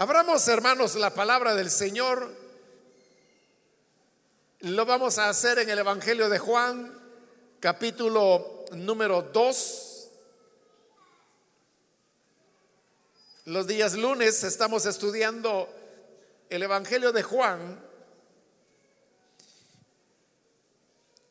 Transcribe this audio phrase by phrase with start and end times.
[0.00, 2.32] Abramos, hermanos, la palabra del Señor.
[4.60, 6.96] Lo vamos a hacer en el Evangelio de Juan,
[7.58, 10.08] capítulo número 2.
[13.46, 15.68] Los días lunes estamos estudiando
[16.48, 17.84] el Evangelio de Juan.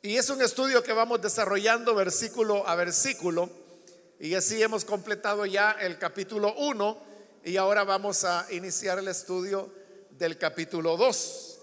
[0.02, 3.50] Y es un estudio que vamos desarrollando versículo a versículo.
[4.20, 7.07] Y así hemos completado ya el capítulo 1
[7.48, 9.74] y ahora vamos a iniciar el estudio
[10.10, 11.60] del capítulo 2.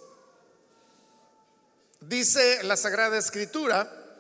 [2.01, 4.17] Dice la Sagrada Escritura,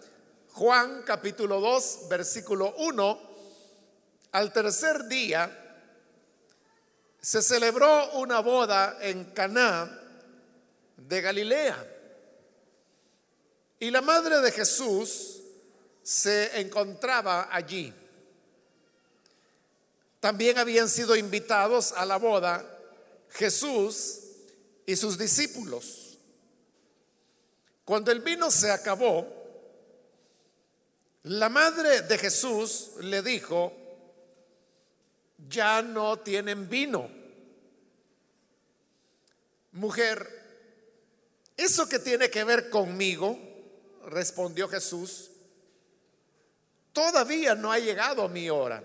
[0.52, 3.30] Juan capítulo 2, versículo 1,
[4.32, 5.80] al tercer día
[7.22, 10.02] se celebró una boda en Caná
[10.98, 11.86] de Galilea.
[13.80, 15.41] Y la madre de Jesús
[16.02, 17.91] se encontraba allí.
[20.24, 22.64] También habían sido invitados a la boda
[23.28, 24.20] Jesús
[24.86, 26.17] y sus discípulos.
[27.84, 29.28] Cuando el vino se acabó,
[31.25, 33.75] la madre de Jesús le dijo,
[35.47, 37.11] ya no tienen vino.
[39.72, 40.27] Mujer,
[41.55, 43.39] ¿eso que tiene que ver conmigo?
[44.06, 45.33] Respondió Jesús,
[46.95, 48.83] todavía no ha llegado mi hora.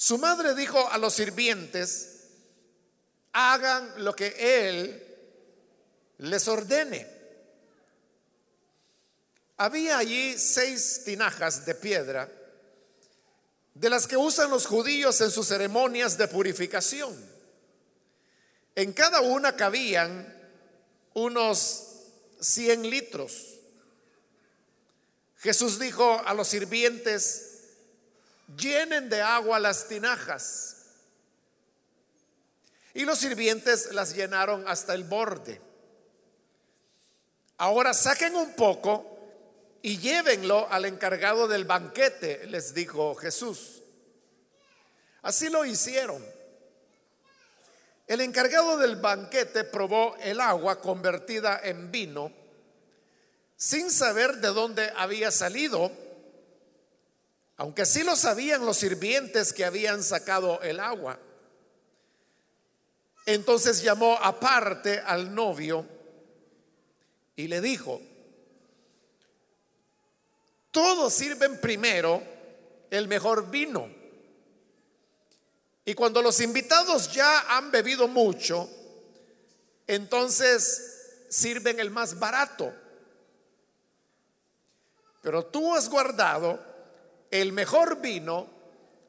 [0.00, 2.20] Su madre dijo a los sirvientes,
[3.32, 5.04] hagan lo que él
[6.18, 7.04] les ordene.
[9.56, 12.30] Había allí seis tinajas de piedra,
[13.74, 17.12] de las que usan los judíos en sus ceremonias de purificación.
[18.76, 20.32] En cada una cabían
[21.14, 22.04] unos
[22.38, 23.56] cien litros.
[25.38, 27.47] Jesús dijo a los sirvientes,
[28.56, 30.76] llenen de agua las tinajas.
[32.94, 35.60] Y los sirvientes las llenaron hasta el borde.
[37.58, 39.18] Ahora saquen un poco
[39.82, 43.82] y llévenlo al encargado del banquete, les dijo Jesús.
[45.22, 46.24] Así lo hicieron.
[48.06, 52.32] El encargado del banquete probó el agua convertida en vino
[53.56, 55.92] sin saber de dónde había salido
[57.58, 61.18] aunque sí lo sabían los sirvientes que habían sacado el agua.
[63.26, 65.84] Entonces llamó aparte al novio
[67.34, 68.00] y le dijo,
[70.70, 72.22] todos sirven primero
[72.90, 73.90] el mejor vino.
[75.84, 78.70] Y cuando los invitados ya han bebido mucho,
[79.88, 82.72] entonces sirven el más barato.
[85.22, 86.67] Pero tú has guardado
[87.30, 88.48] el mejor vino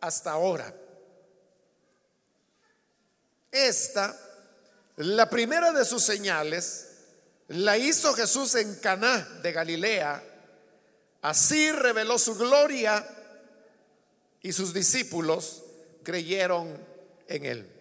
[0.02, 0.74] hasta ahora.
[3.52, 4.18] Esta,
[4.98, 6.90] la primera de sus señales,
[7.48, 10.24] la hizo Jesús en Caná de Galilea.
[11.22, 13.06] Así reveló su gloria
[14.42, 15.64] y sus discípulos
[16.04, 16.78] creyeron
[17.28, 17.76] en él.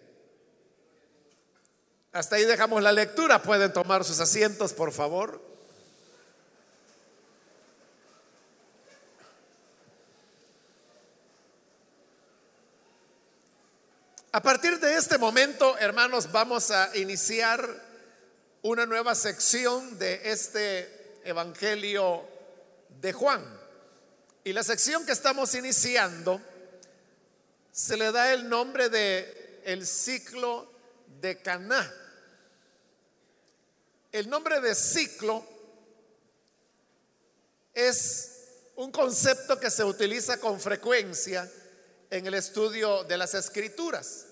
[2.11, 3.41] Hasta ahí dejamos la lectura.
[3.41, 5.48] Pueden tomar sus asientos, por favor.
[14.31, 17.67] A partir de este momento, hermanos, vamos a iniciar
[18.61, 22.27] una nueva sección de este Evangelio
[23.01, 23.43] de Juan.
[24.43, 26.39] Y la sección que estamos iniciando
[27.71, 30.71] se le da el nombre de el ciclo
[31.19, 31.91] de Caná.
[34.11, 35.43] El nombre de ciclo
[37.73, 38.43] es
[38.75, 41.49] un concepto que se utiliza con frecuencia
[42.09, 44.25] en el estudio de las escrituras.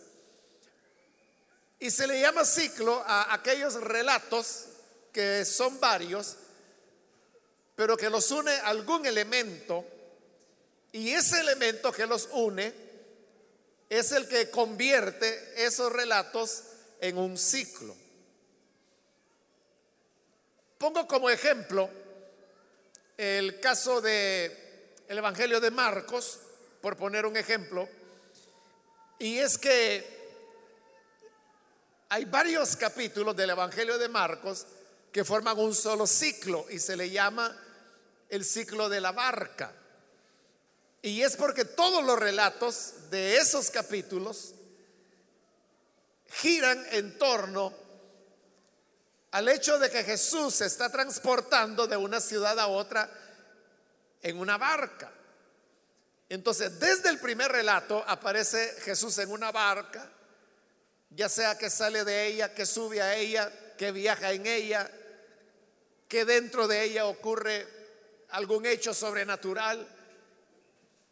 [1.79, 4.65] Y se le llama ciclo a aquellos relatos
[5.11, 6.37] que son varios,
[7.75, 9.85] pero que los une algún elemento,
[10.91, 12.73] y ese elemento que los une
[13.89, 16.63] es el que convierte esos relatos
[16.99, 17.95] en un ciclo.
[20.77, 21.89] Pongo como ejemplo
[23.17, 26.39] el caso de el Evangelio de Marcos,
[26.81, 27.87] por poner un ejemplo,
[29.19, 30.17] y es que
[32.09, 34.65] hay varios capítulos del Evangelio de Marcos
[35.11, 37.55] que forman un solo ciclo y se le llama
[38.29, 39.73] el ciclo de la barca.
[41.01, 44.53] Y es porque todos los relatos de esos capítulos
[46.29, 47.73] giran en torno
[49.31, 53.09] al hecho de que Jesús se está transportando de una ciudad a otra
[54.21, 55.11] en una barca.
[56.29, 60.11] Entonces, desde el primer relato aparece Jesús en una barca,
[61.09, 64.89] ya sea que sale de ella, que sube a ella, que viaja en ella,
[66.07, 67.67] que dentro de ella ocurre
[68.29, 69.87] algún hecho sobrenatural.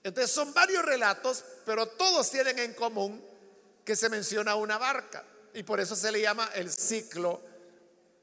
[0.03, 3.25] Entonces son varios relatos, pero todos tienen en común
[3.83, 5.23] que se menciona una barca
[5.53, 7.41] y por eso se le llama el ciclo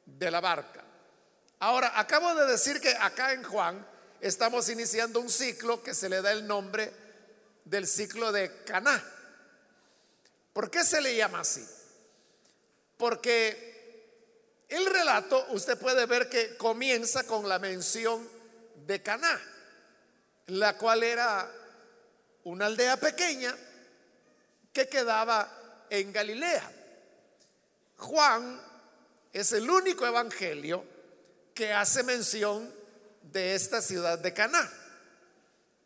[0.05, 0.85] de la barca.
[1.61, 3.87] Ahora, acabo de decir que acá en Juan
[4.23, 6.93] estamos iniciando un ciclo que se le da el nombre
[7.65, 9.03] del ciclo de Caná.
[10.53, 11.67] ¿Por qué se le llama así?
[12.97, 18.27] Porque el relato usted puede ver que comienza con la mención
[18.87, 19.41] de Caná,
[20.47, 21.53] la cual era
[22.45, 23.57] una aldea pequeña
[24.73, 26.71] que quedaba en Galilea.
[27.97, 28.61] Juan
[29.33, 30.85] es el único evangelio
[31.55, 32.82] que hace mención
[33.33, 34.71] de esta ciudad de Caná.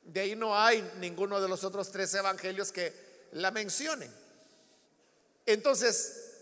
[0.02, 2.92] De ahí no hay ninguno de los otros tres evangelios que
[3.32, 4.12] la mencionen.
[5.46, 6.32] Entonces,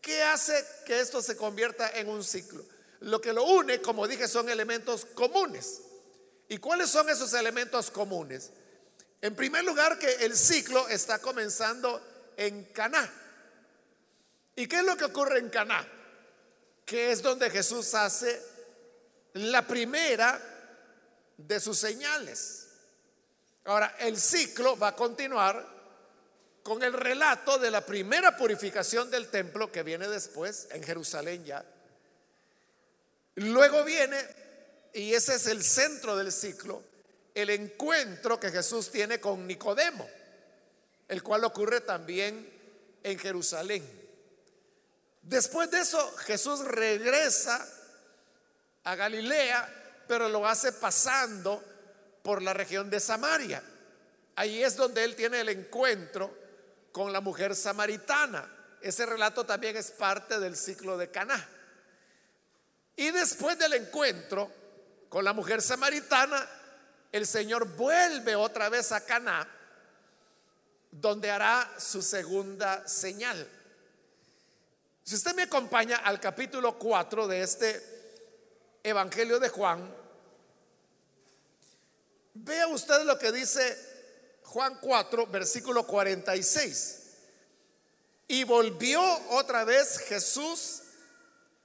[0.00, 2.64] ¿qué hace que esto se convierta en un ciclo?
[3.00, 5.82] Lo que lo une, como dije, son elementos comunes.
[6.48, 8.50] ¿Y cuáles son esos elementos comunes?
[9.20, 12.00] En primer lugar, que el ciclo está comenzando
[12.36, 13.10] en Caná.
[14.54, 15.88] ¿Y qué es lo que ocurre en Caná?
[16.84, 18.51] Que es donde Jesús hace
[19.34, 20.40] la primera
[21.36, 22.68] de sus señales.
[23.64, 25.72] Ahora, el ciclo va a continuar
[26.62, 31.64] con el relato de la primera purificación del templo que viene después en Jerusalén ya.
[33.36, 34.18] Luego viene,
[34.92, 36.82] y ese es el centro del ciclo,
[37.34, 40.08] el encuentro que Jesús tiene con Nicodemo,
[41.08, 42.48] el cual ocurre también
[43.02, 44.02] en Jerusalén.
[45.22, 47.66] Después de eso, Jesús regresa
[48.84, 51.62] a Galilea, pero lo hace pasando
[52.22, 53.62] por la región de Samaria.
[54.36, 56.34] Ahí es donde él tiene el encuentro
[56.90, 58.48] con la mujer samaritana.
[58.80, 61.48] Ese relato también es parte del ciclo de Caná.
[62.96, 64.50] Y después del encuentro
[65.08, 66.48] con la mujer samaritana,
[67.10, 69.46] el Señor vuelve otra vez a Caná,
[70.90, 73.46] donde hará su segunda señal.
[75.04, 77.91] Si usted me acompaña al capítulo 4 de este
[78.82, 79.94] Evangelio de Juan,
[82.34, 83.76] vea usted lo que dice
[84.42, 86.98] Juan 4, versículo 46.
[88.28, 90.82] Y volvió otra vez Jesús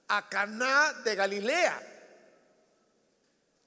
[0.08, 1.82] a Caná de Galilea.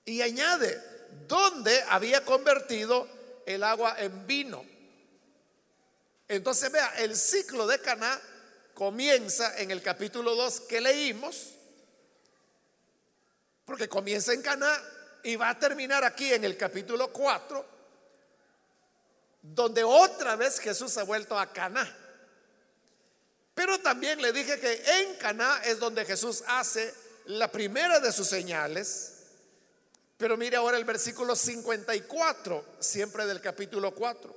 [0.05, 0.83] Y añade,
[1.27, 3.09] donde había convertido
[3.47, 4.65] el agua en vino.
[6.29, 8.21] Entonces vea, el ciclo de Caná
[8.75, 11.55] comienza en el capítulo 2 que leímos,
[13.71, 14.83] porque comienza en Caná
[15.23, 17.65] y va a terminar aquí en el capítulo 4,
[19.43, 21.89] donde otra vez Jesús ha vuelto a Caná.
[23.55, 26.93] Pero también le dije que en Caná es donde Jesús hace
[27.27, 29.19] la primera de sus señales.
[30.19, 34.35] Pero mire ahora el versículo 54, siempre del capítulo 4.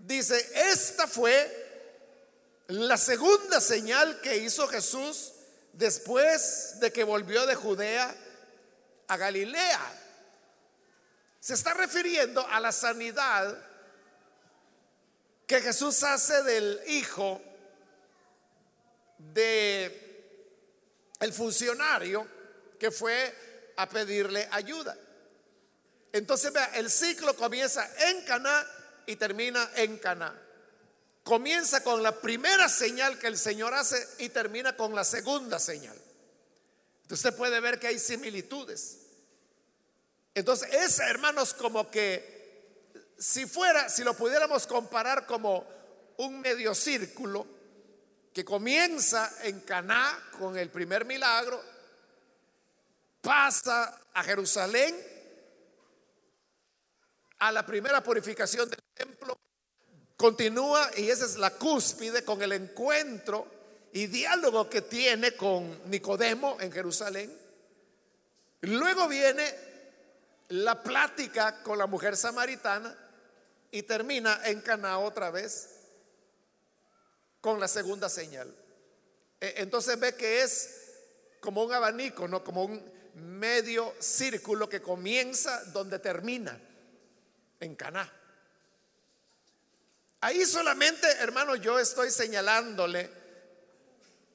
[0.00, 5.32] Dice, esta fue la segunda señal que hizo Jesús
[5.72, 8.14] después de que volvió de Judea
[9.08, 9.80] a Galilea.
[11.40, 13.56] Se está refiriendo a la sanidad
[15.46, 17.42] que Jesús hace del hijo
[19.18, 20.10] de
[21.18, 22.26] el funcionario
[22.78, 24.96] que fue a pedirle ayuda.
[26.12, 28.66] Entonces vea, el ciclo comienza en Caná
[29.06, 30.34] y termina en Caná.
[31.22, 35.96] Comienza con la primera señal que el Señor hace y termina con la segunda señal.
[37.02, 38.98] Entonces usted puede ver que hay similitudes.
[40.34, 42.40] Entonces es, hermanos, como que
[43.18, 45.66] si fuera, si lo pudiéramos comparar como
[46.16, 47.46] un medio círculo,
[48.32, 51.62] que comienza en Caná con el primer milagro,
[53.20, 54.94] pasa a Jerusalén,
[57.38, 59.09] a la primera purificación del templo,
[60.20, 63.46] continúa y esa es la cúspide con el encuentro
[63.90, 67.34] y diálogo que tiene con Nicodemo en Jerusalén.
[68.60, 69.50] Luego viene
[70.48, 72.94] la plática con la mujer samaritana
[73.70, 75.70] y termina en Caná otra vez
[77.40, 78.54] con la segunda señal.
[79.40, 80.90] E, entonces ve que es
[81.40, 86.60] como un abanico, no como un medio círculo que comienza donde termina,
[87.58, 88.19] en Caná.
[90.20, 93.10] Ahí solamente, hermano, yo estoy señalándole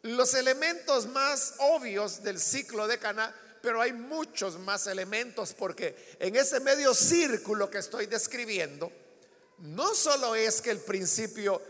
[0.02, 6.36] los elementos más obvios del ciclo de Caná, pero hay muchos más elementos porque en
[6.36, 8.92] ese medio círculo que estoy describiendo,
[9.60, 11.62] no solo es que el principio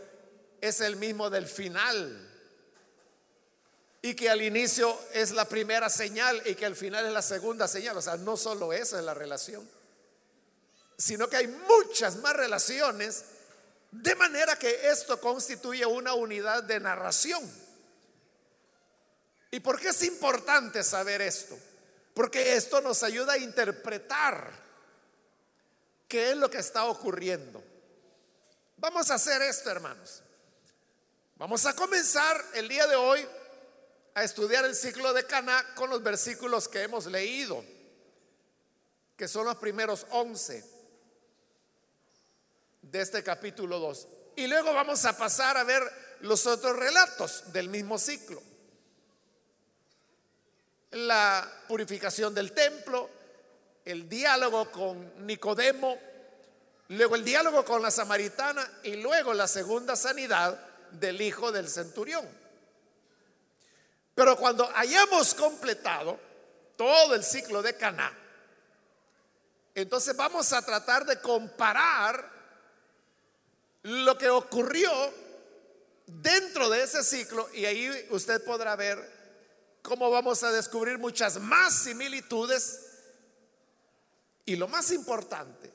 [0.60, 2.22] es el mismo del final.
[4.02, 7.66] Y que al inicio es la primera señal y que al final es la segunda
[7.66, 7.96] señal.
[7.96, 9.68] O sea, no solo esa es la relación,
[10.96, 13.24] sino que hay muchas más relaciones.
[14.02, 17.42] De manera que esto constituye una unidad de narración.
[19.50, 21.58] ¿Y por qué es importante saber esto?
[22.12, 24.52] Porque esto nos ayuda a interpretar
[26.08, 27.62] qué es lo que está ocurriendo.
[28.76, 30.22] Vamos a hacer esto, hermanos.
[31.36, 33.26] Vamos a comenzar el día de hoy
[34.14, 37.64] a estudiar el ciclo de Cana con los versículos que hemos leído,
[39.16, 40.75] que son los primeros 11
[42.90, 44.08] de este capítulo 2.
[44.36, 45.82] Y luego vamos a pasar a ver
[46.20, 48.42] los otros relatos del mismo ciclo.
[50.92, 53.10] La purificación del templo,
[53.84, 55.98] el diálogo con Nicodemo,
[56.88, 60.58] luego el diálogo con la samaritana y luego la segunda sanidad
[60.92, 62.26] del hijo del centurión.
[64.14, 66.18] Pero cuando hayamos completado
[66.76, 68.12] todo el ciclo de Caná,
[69.74, 72.35] entonces vamos a tratar de comparar
[73.86, 74.90] lo que ocurrió
[76.06, 81.84] dentro de ese ciclo y ahí usted podrá ver cómo vamos a descubrir muchas más
[81.84, 82.80] similitudes
[84.44, 85.72] y lo más importante,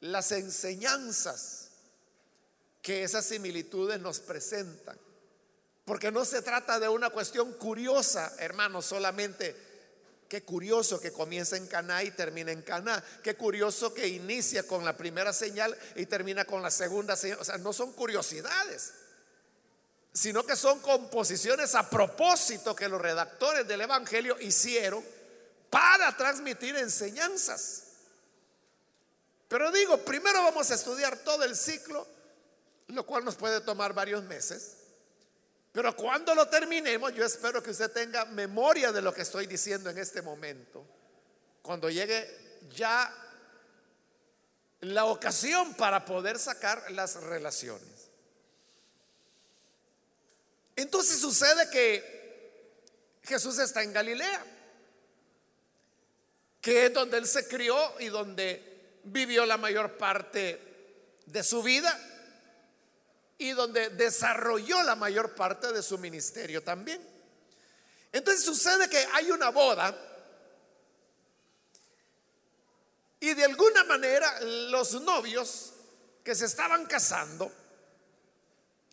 [0.00, 1.70] las enseñanzas
[2.82, 4.98] que esas similitudes nos presentan.
[5.84, 9.56] Porque no se trata de una cuestión curiosa, hermanos, solamente
[10.28, 13.02] Qué curioso que comienza en Caná y termina en Caná.
[13.22, 17.38] Qué curioso que inicia con la primera señal y termina con la segunda señal.
[17.40, 18.92] O sea, no son curiosidades,
[20.12, 25.02] sino que son composiciones a propósito que los redactores del Evangelio hicieron
[25.70, 27.84] para transmitir enseñanzas.
[29.48, 32.06] Pero digo, primero vamos a estudiar todo el ciclo,
[32.88, 34.77] lo cual nos puede tomar varios meses.
[35.72, 39.90] Pero cuando lo terminemos, yo espero que usted tenga memoria de lo que estoy diciendo
[39.90, 40.84] en este momento.
[41.62, 43.14] Cuando llegue ya
[44.80, 48.10] la ocasión para poder sacar las relaciones.
[50.76, 52.18] Entonces sucede que
[53.24, 54.46] Jesús está en Galilea,
[56.60, 60.60] que es donde él se crió y donde vivió la mayor parte
[61.26, 62.07] de su vida
[63.38, 67.00] y donde desarrolló la mayor parte de su ministerio también.
[68.12, 69.96] Entonces sucede que hay una boda
[73.20, 75.72] y de alguna manera los novios
[76.24, 77.50] que se estaban casando,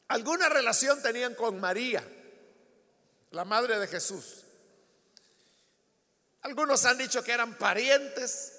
[0.07, 2.07] alguna relación tenían con María,
[3.31, 4.43] la madre de Jesús.
[6.41, 8.53] Algunos han dicho que eran parientes,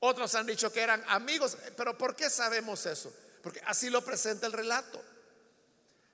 [0.00, 3.12] otros han dicho que eran amigos, pero ¿por qué sabemos eso?
[3.42, 5.02] Porque así lo presenta el relato.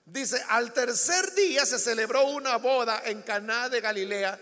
[0.05, 4.41] Dice, al tercer día se celebró una boda en Caná de Galilea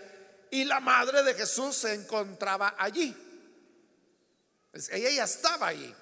[0.49, 3.15] y la madre de Jesús se encontraba allí.
[4.91, 5.93] ella ya estaba allí,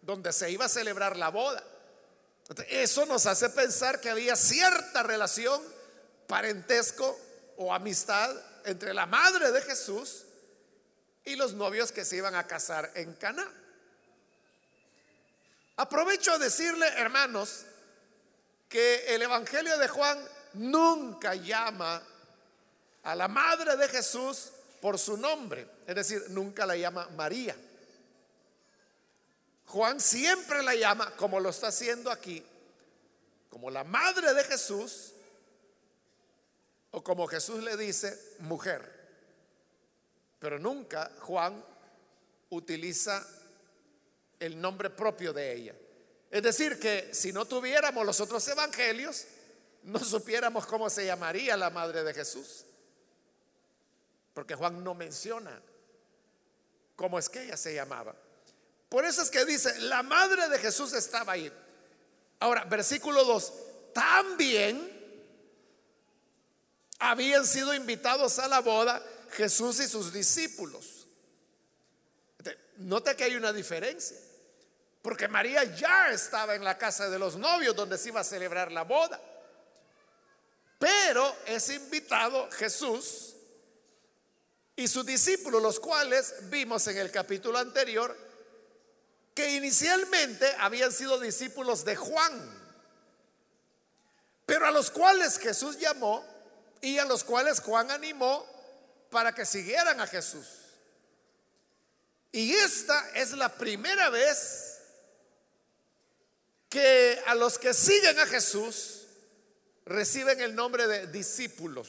[0.00, 1.64] donde se iba a celebrar la boda.
[2.68, 5.60] Eso nos hace pensar que había cierta relación,
[6.28, 7.18] parentesco
[7.56, 8.34] o amistad
[8.64, 10.24] entre la madre de Jesús
[11.24, 13.48] y los novios que se iban a casar en Caná.
[15.80, 17.64] Aprovecho a decirle, hermanos,
[18.68, 20.22] que el Evangelio de Juan
[20.52, 22.02] nunca llama
[23.02, 24.50] a la madre de Jesús
[24.82, 27.56] por su nombre, es decir, nunca la llama María.
[29.68, 32.44] Juan siempre la llama, como lo está haciendo aquí,
[33.48, 35.14] como la madre de Jesús,
[36.90, 39.00] o como Jesús le dice, mujer.
[40.40, 41.64] Pero nunca Juan
[42.50, 43.26] utiliza
[44.40, 45.74] el nombre propio de ella.
[46.30, 49.26] Es decir, que si no tuviéramos los otros evangelios,
[49.82, 52.64] no supiéramos cómo se llamaría la madre de Jesús.
[54.32, 55.60] Porque Juan no menciona
[56.96, 58.14] cómo es que ella se llamaba.
[58.88, 61.52] Por eso es que dice, la madre de Jesús estaba ahí.
[62.40, 63.52] Ahora, versículo 2,
[63.92, 64.98] también
[66.98, 71.06] habían sido invitados a la boda Jesús y sus discípulos.
[72.76, 74.16] Nota que hay una diferencia.
[75.02, 78.70] Porque María ya estaba en la casa de los novios donde se iba a celebrar
[78.70, 79.20] la boda.
[80.78, 83.34] Pero es invitado Jesús
[84.76, 88.16] y sus discípulos, los cuales vimos en el capítulo anterior,
[89.34, 92.58] que inicialmente habían sido discípulos de Juan,
[94.46, 96.24] pero a los cuales Jesús llamó
[96.80, 98.46] y a los cuales Juan animó
[99.10, 100.46] para que siguieran a Jesús.
[102.32, 104.69] Y esta es la primera vez
[106.70, 109.08] que a los que siguen a Jesús
[109.84, 111.88] reciben el nombre de discípulos.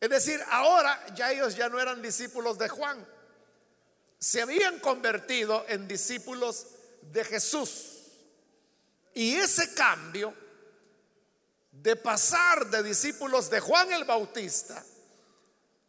[0.00, 3.06] Es decir, ahora ya ellos ya no eran discípulos de Juan,
[4.18, 6.68] se habían convertido en discípulos
[7.02, 7.92] de Jesús.
[9.12, 10.32] Y ese cambio
[11.72, 14.84] de pasar de discípulos de Juan el Bautista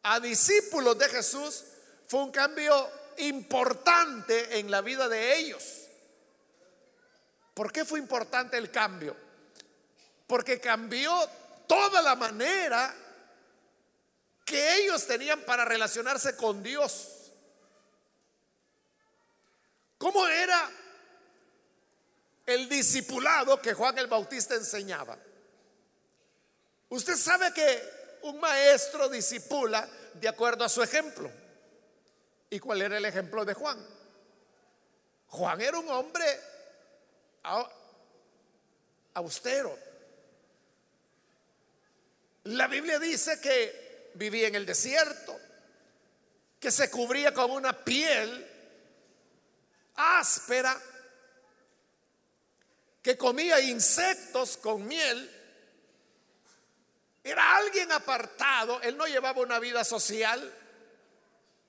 [0.04, 1.66] a discípulos de Jesús
[2.08, 5.87] fue un cambio importante en la vida de ellos.
[7.58, 9.18] ¿Por qué fue importante el cambio?
[10.28, 11.12] Porque cambió
[11.66, 12.94] toda la manera
[14.46, 17.32] que ellos tenían para relacionarse con Dios.
[19.98, 20.70] ¿Cómo era
[22.46, 25.18] el discipulado que Juan el Bautista enseñaba?
[26.90, 31.32] Usted sabe que un maestro disipula de acuerdo a su ejemplo.
[32.52, 33.84] ¿Y cuál era el ejemplo de Juan?
[35.30, 36.57] Juan era un hombre
[39.14, 39.78] austero.
[42.46, 45.38] La Biblia dice que vivía en el desierto,
[46.60, 48.48] que se cubría con una piel
[49.96, 50.80] áspera,
[53.02, 55.34] que comía insectos con miel.
[57.24, 60.54] Era alguien apartado, él no llevaba una vida social,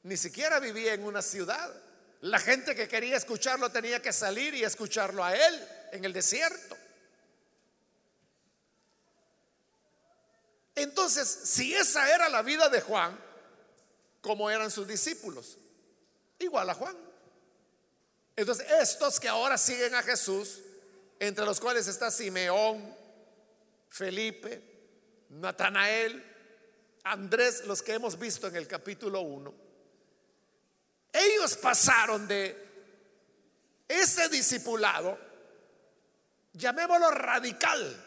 [0.04, 1.87] ni siquiera vivía en una ciudad.
[2.20, 6.76] La gente que quería escucharlo tenía que salir y escucharlo a él en el desierto.
[10.74, 13.18] Entonces, si esa era la vida de Juan,
[14.20, 15.58] ¿cómo eran sus discípulos?
[16.38, 16.96] Igual a Juan.
[18.36, 20.60] Entonces, estos que ahora siguen a Jesús,
[21.18, 22.94] entre los cuales está Simeón,
[23.88, 24.62] Felipe,
[25.30, 26.24] Natanael,
[27.04, 29.67] Andrés, los que hemos visto en el capítulo 1,
[31.12, 32.68] ellos pasaron de
[33.88, 35.18] ese discipulado,
[36.52, 38.04] llamémoslo radical,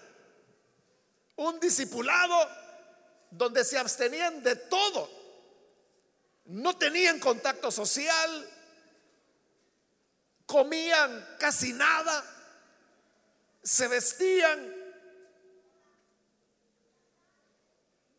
[1.38, 2.50] un discipulado
[3.32, 5.10] donde se abstenían de todo,
[6.46, 8.50] no tenían contacto social,
[10.46, 12.24] comían casi nada,
[13.64, 14.76] se vestían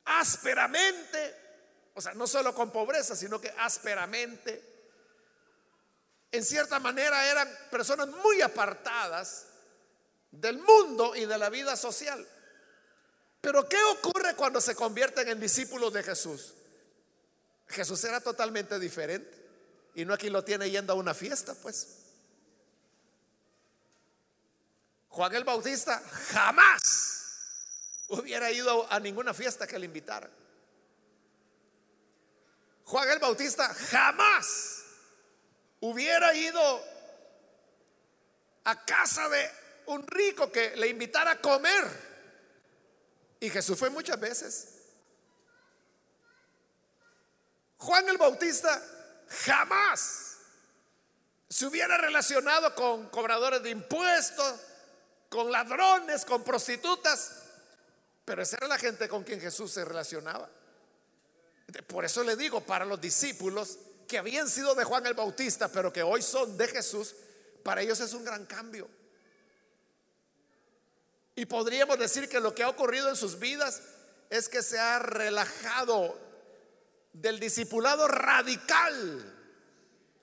[0.04, 1.36] ásperamente,
[1.94, 4.71] o sea, no solo con pobreza, sino que ásperamente.
[6.32, 9.44] En cierta manera eran personas muy apartadas
[10.30, 12.26] del mundo y de la vida social.
[13.42, 16.54] Pero ¿qué ocurre cuando se convierten en discípulos de Jesús?
[17.68, 19.42] Jesús era totalmente diferente.
[19.94, 21.98] Y no aquí lo tiene yendo a una fiesta, pues.
[25.10, 27.22] Juan el Bautista jamás
[28.08, 30.30] hubiera ido a ninguna fiesta que le invitara.
[32.84, 34.81] Juan el Bautista jamás
[35.82, 36.84] hubiera ido
[38.64, 39.50] a casa de
[39.86, 42.12] un rico que le invitara a comer.
[43.40, 44.68] Y Jesús fue muchas veces.
[47.78, 48.80] Juan el Bautista
[49.44, 50.36] jamás
[51.48, 54.60] se hubiera relacionado con cobradores de impuestos,
[55.28, 57.42] con ladrones, con prostitutas,
[58.24, 60.48] pero esa era la gente con quien Jesús se relacionaba.
[61.88, 63.78] Por eso le digo, para los discípulos
[64.12, 67.14] que habían sido de Juan el Bautista, pero que hoy son de Jesús,
[67.62, 68.86] para ellos es un gran cambio.
[71.34, 73.80] Y podríamos decir que lo que ha ocurrido en sus vidas
[74.28, 76.20] es que se ha relajado
[77.14, 79.34] del discipulado radical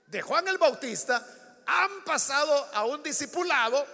[0.06, 1.26] de Juan el Bautista,
[1.66, 3.84] han pasado a un discipulado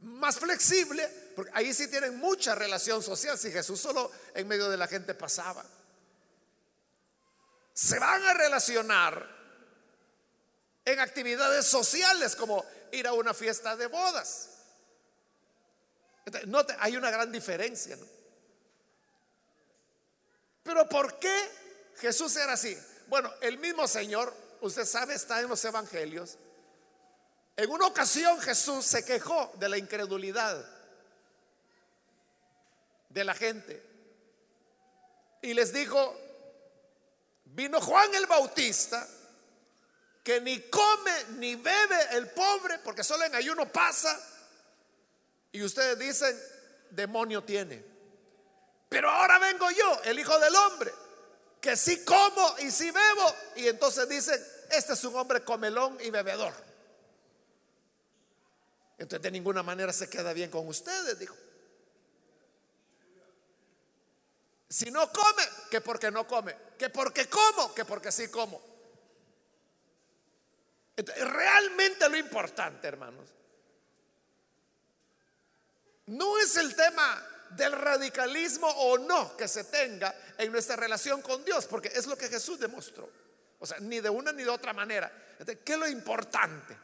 [0.00, 4.76] más flexible, porque ahí sí tienen mucha relación social, si Jesús solo en medio de
[4.76, 5.64] la gente pasaba.
[7.82, 9.28] Se van a relacionar
[10.84, 14.52] en actividades sociales como ir a una fiesta de bodas
[16.78, 17.98] hay una gran diferencia.
[20.62, 21.50] Pero ¿por qué
[21.96, 22.76] Jesús era así?
[23.08, 26.38] Bueno, el mismo Señor, usted sabe, está en los evangelios.
[27.56, 30.64] En una ocasión Jesús se quejó de la incredulidad
[33.08, 33.82] de la gente.
[35.42, 36.16] Y les dijo,
[37.52, 39.06] vino Juan el Bautista,
[40.22, 44.18] que ni come ni bebe el pobre, porque solo en ayuno pasa
[45.52, 46.40] y ustedes dicen,
[46.90, 47.84] demonio tiene.
[48.88, 50.92] Pero ahora vengo yo, el Hijo del Hombre,
[51.60, 53.34] que sí como y sí bebo.
[53.56, 56.52] Y entonces dicen, este es un hombre comelón y bebedor.
[58.98, 61.34] Entonces de ninguna manera se queda bien con ustedes, dijo.
[64.72, 66.56] Si no come, que porque no come.
[66.78, 68.58] Que porque como, que porque sí como.
[70.96, 73.28] realmente lo importante, hermanos,
[76.06, 81.44] no es el tema del radicalismo o no que se tenga en nuestra relación con
[81.44, 83.10] Dios, porque es lo que Jesús demostró.
[83.58, 85.12] O sea, ni de una ni de otra manera.
[85.62, 86.74] ¿Qué es lo importante?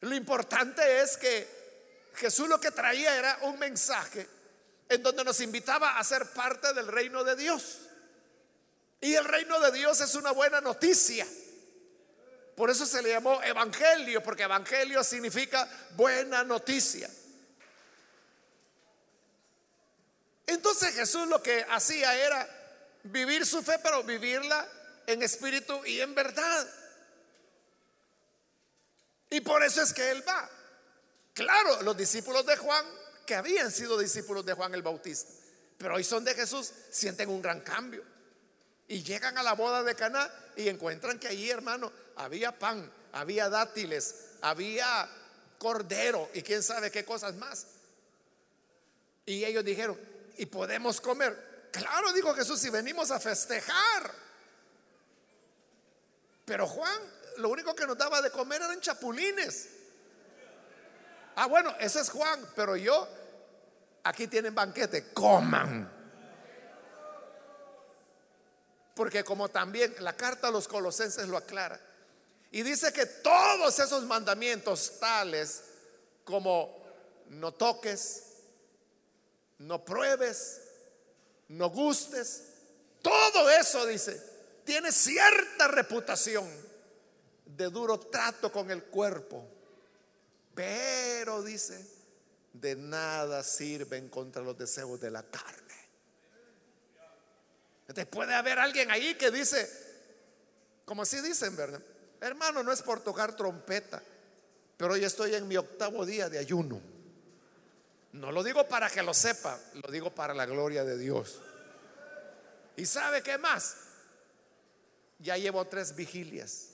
[0.00, 4.41] Lo importante es que Jesús lo que traía era un mensaje
[4.92, 7.78] en donde nos invitaba a ser parte del reino de Dios.
[9.00, 11.26] Y el reino de Dios es una buena noticia.
[12.54, 17.10] Por eso se le llamó evangelio, porque evangelio significa buena noticia.
[20.46, 22.46] Entonces Jesús lo que hacía era
[23.04, 24.68] vivir su fe, pero vivirla
[25.06, 26.68] en espíritu y en verdad.
[29.30, 30.48] Y por eso es que Él va.
[31.32, 32.84] Claro, los discípulos de Juan,
[33.26, 35.32] que habían sido discípulos de Juan el Bautista,
[35.78, 38.04] pero hoy son de Jesús, sienten un gran cambio.
[38.88, 43.48] Y llegan a la boda de Caná y encuentran que allí, hermano, había pan, había
[43.48, 45.08] dátiles, había
[45.58, 47.66] cordero y quién sabe qué cosas más.
[49.24, 49.98] Y ellos dijeron,
[50.36, 51.68] ¿y podemos comer?
[51.72, 54.12] Claro, dijo Jesús, si venimos a festejar.
[56.44, 57.00] Pero Juan,
[57.38, 59.68] lo único que nos daba de comer eran chapulines.
[61.34, 63.08] Ah, bueno, ese es Juan, pero yo,
[64.04, 65.90] aquí tienen banquete, coman.
[68.94, 71.80] Porque como también la carta a los colosenses lo aclara.
[72.50, 75.64] Y dice que todos esos mandamientos tales
[76.24, 76.82] como
[77.28, 78.24] no toques,
[79.58, 80.60] no pruebes,
[81.48, 82.44] no gustes,
[83.00, 84.20] todo eso dice,
[84.64, 86.48] tiene cierta reputación
[87.46, 89.46] de duro trato con el cuerpo.
[90.54, 91.84] Pero dice,
[92.52, 95.62] de nada sirven contra los deseos de la carne.
[97.88, 99.68] Entonces puede haber alguien ahí que dice,
[100.84, 101.56] como así dicen.
[102.20, 104.02] Hermano, no es por tocar trompeta,
[104.76, 106.80] pero hoy estoy en mi octavo día de ayuno.
[108.12, 111.40] No lo digo para que lo sepa, lo digo para la gloria de Dios.
[112.76, 113.76] ¿Y sabe qué más?
[115.18, 116.68] Ya llevo tres vigilias.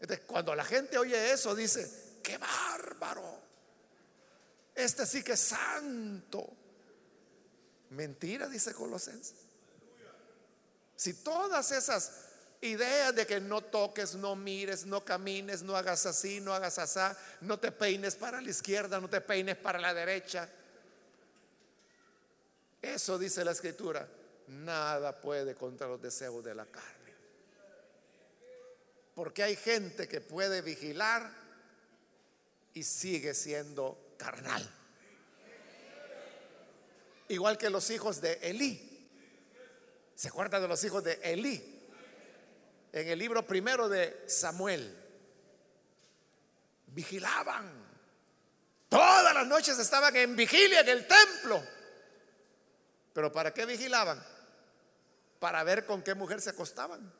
[0.00, 3.40] Entonces, cuando la gente oye eso, dice, qué bárbaro.
[4.74, 6.48] Este sí que es santo.
[7.90, 9.34] Mentira, dice Colosenses.
[10.94, 12.12] Si todas esas
[12.60, 17.16] ideas de que no toques, no mires, no camines, no hagas así, no hagas así,
[17.40, 20.48] no te peines para la izquierda, no te peines para la derecha.
[22.80, 24.06] Eso dice la escritura.
[24.46, 27.14] Nada puede contra los deseos de la carne.
[29.14, 31.39] Porque hay gente que puede vigilar
[32.74, 34.68] y sigue siendo carnal.
[37.28, 38.86] Igual que los hijos de Elí.
[40.14, 41.80] ¿Se acuerda de los hijos de Elí?
[42.92, 44.96] En el libro primero de Samuel.
[46.88, 47.88] Vigilaban.
[48.88, 51.62] Todas las noches estaban en vigilia en el templo.
[53.12, 54.20] Pero ¿para qué vigilaban?
[55.38, 57.12] Para ver con qué mujer se acostaban.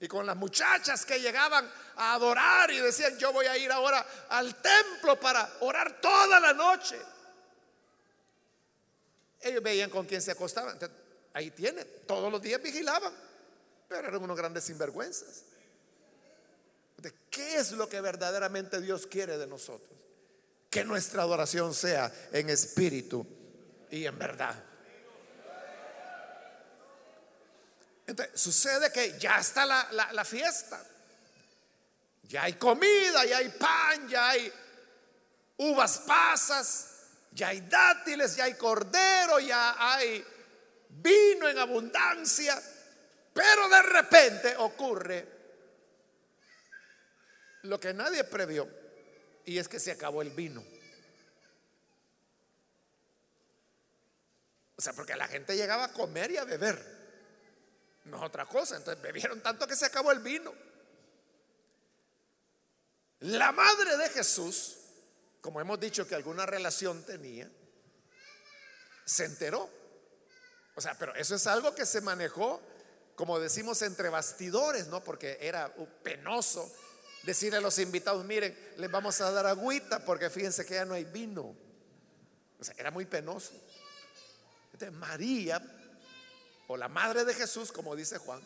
[0.00, 4.06] Y con las muchachas que llegaban a adorar y decían, yo voy a ir ahora
[4.28, 6.96] al templo para orar toda la noche.
[9.40, 10.78] Ellos veían con quién se acostaban.
[11.32, 13.12] Ahí tiene, todos los días vigilaban,
[13.88, 15.42] pero eran unos grandes sinvergüenzas.
[16.96, 19.90] ¿De qué es lo que verdaderamente Dios quiere de nosotros?
[20.70, 23.26] Que nuestra adoración sea en espíritu
[23.90, 24.67] y en verdad.
[28.08, 30.82] Entonces, sucede que ya está la, la fiesta.
[32.22, 34.52] Ya hay comida, ya hay pan, ya hay
[35.58, 36.88] uvas pasas,
[37.32, 40.24] ya hay dátiles, ya hay cordero, ya hay
[40.88, 42.60] vino en abundancia,
[43.34, 45.28] pero de repente ocurre
[47.62, 48.66] lo que nadie previó,
[49.44, 50.64] y es que se acabó el vino.
[54.76, 56.97] O sea, porque la gente llegaba a comer y a beber,
[58.08, 60.52] no es otra cosa, entonces bebieron tanto que se acabó el vino.
[63.20, 64.76] La madre de Jesús,
[65.40, 67.50] como hemos dicho que alguna relación tenía,
[69.04, 69.78] se enteró
[70.78, 72.62] o sea, pero eso es algo que se manejó,
[73.16, 75.02] como decimos, entre bastidores, ¿no?
[75.02, 76.72] Porque era penoso
[77.24, 80.94] decirle a los invitados, miren, les vamos a dar agüita porque fíjense que ya no
[80.94, 81.52] hay vino.
[82.60, 83.54] O sea, era muy penoso.
[84.72, 85.60] Entonces, María,
[86.68, 88.40] o la madre de Jesús, como dice Juan,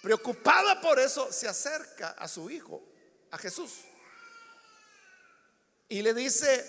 [0.00, 2.82] preocupada por eso, se acerca a su hijo,
[3.30, 3.80] a Jesús,
[5.88, 6.64] y le dice,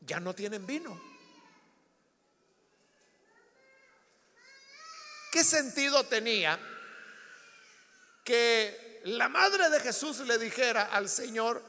[0.00, 1.00] ya no tienen vino.
[5.32, 6.58] ¿Qué sentido tenía
[8.24, 11.62] que la madre de Jesús le dijera al Señor,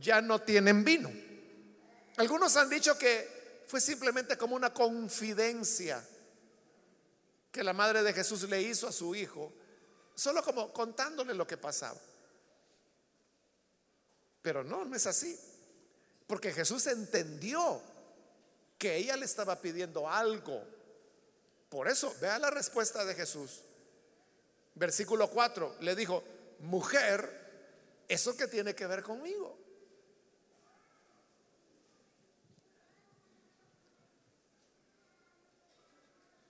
[0.00, 1.10] ya no tienen vino.
[2.16, 6.04] Algunos han dicho que fue simplemente como una confidencia
[7.54, 9.52] que la madre de Jesús le hizo a su hijo,
[10.12, 12.00] solo como contándole lo que pasaba.
[14.42, 15.38] Pero no, no es así.
[16.26, 17.80] Porque Jesús entendió
[18.76, 20.64] que ella le estaba pidiendo algo.
[21.68, 23.60] Por eso, vea la respuesta de Jesús.
[24.74, 26.24] Versículo 4, le dijo,
[26.58, 29.56] mujer, ¿eso qué tiene que ver conmigo?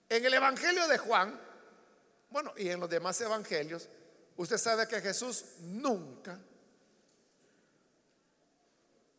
[0.09, 1.39] En el Evangelio de Juan,
[2.29, 3.89] bueno, y en los demás evangelios,
[4.37, 6.39] usted sabe que Jesús nunca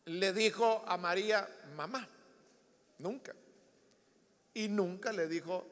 [0.05, 2.07] le dijo a María, mamá,
[2.99, 3.33] nunca.
[4.53, 5.67] Y nunca le dijo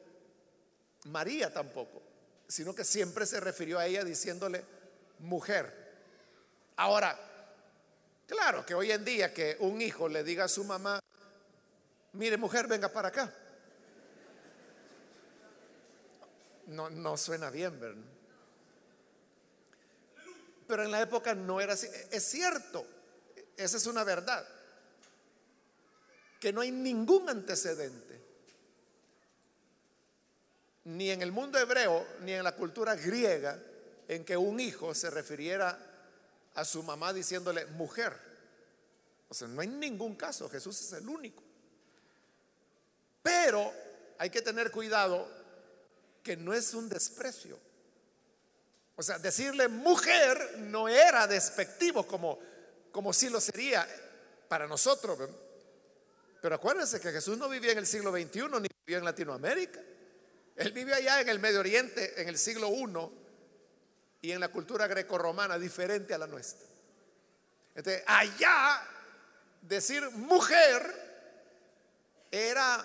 [1.04, 2.02] María tampoco,
[2.46, 4.64] sino que siempre se refirió a ella diciéndole
[5.20, 5.86] mujer.
[6.76, 7.18] Ahora,
[8.26, 11.00] claro que hoy en día que un hijo le diga a su mamá,
[12.12, 13.32] mire mujer, venga para acá.
[16.66, 18.02] No, no suena bien, ¿verdad?
[20.66, 21.88] Pero en la época no era así.
[22.10, 22.86] Es cierto,
[23.56, 24.46] esa es una verdad.
[26.40, 28.20] Que no hay ningún antecedente,
[30.84, 33.58] ni en el mundo hebreo, ni en la cultura griega,
[34.08, 35.78] en que un hijo se refiriera
[36.54, 38.16] a su mamá diciéndole mujer.
[39.28, 41.42] O sea, no hay ningún caso, Jesús es el único.
[43.22, 43.72] Pero
[44.18, 45.28] hay que tener cuidado
[46.26, 47.56] que no es un desprecio.
[48.96, 52.40] O sea, decirle mujer no era despectivo como
[52.96, 53.86] como si lo sería
[54.48, 55.18] para nosotros.
[56.40, 59.82] Pero acuérdense que Jesús no vivía en el siglo XXI ni vivía en Latinoamérica.
[60.56, 64.86] Él vivía allá en el Medio Oriente en el siglo I y en la cultura
[64.86, 66.66] grecorromana diferente a la nuestra.
[67.74, 68.80] Entonces, allá
[69.60, 70.80] decir mujer
[72.30, 72.82] era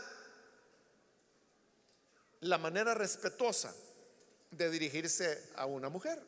[2.41, 3.73] la manera respetuosa
[4.51, 6.21] de dirigirse a una mujer.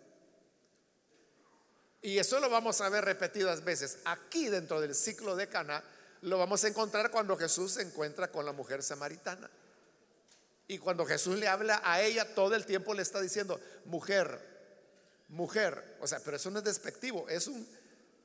[2.02, 4.00] Y eso lo vamos a ver repetidas veces.
[4.06, 5.84] Aquí dentro del ciclo de Cana
[6.22, 9.50] lo vamos a encontrar cuando Jesús se encuentra con la mujer samaritana.
[10.68, 14.40] Y cuando Jesús le habla a ella, todo el tiempo le está diciendo, mujer,
[15.30, 15.98] mujer.
[16.00, 17.68] O sea, pero eso no es despectivo, es un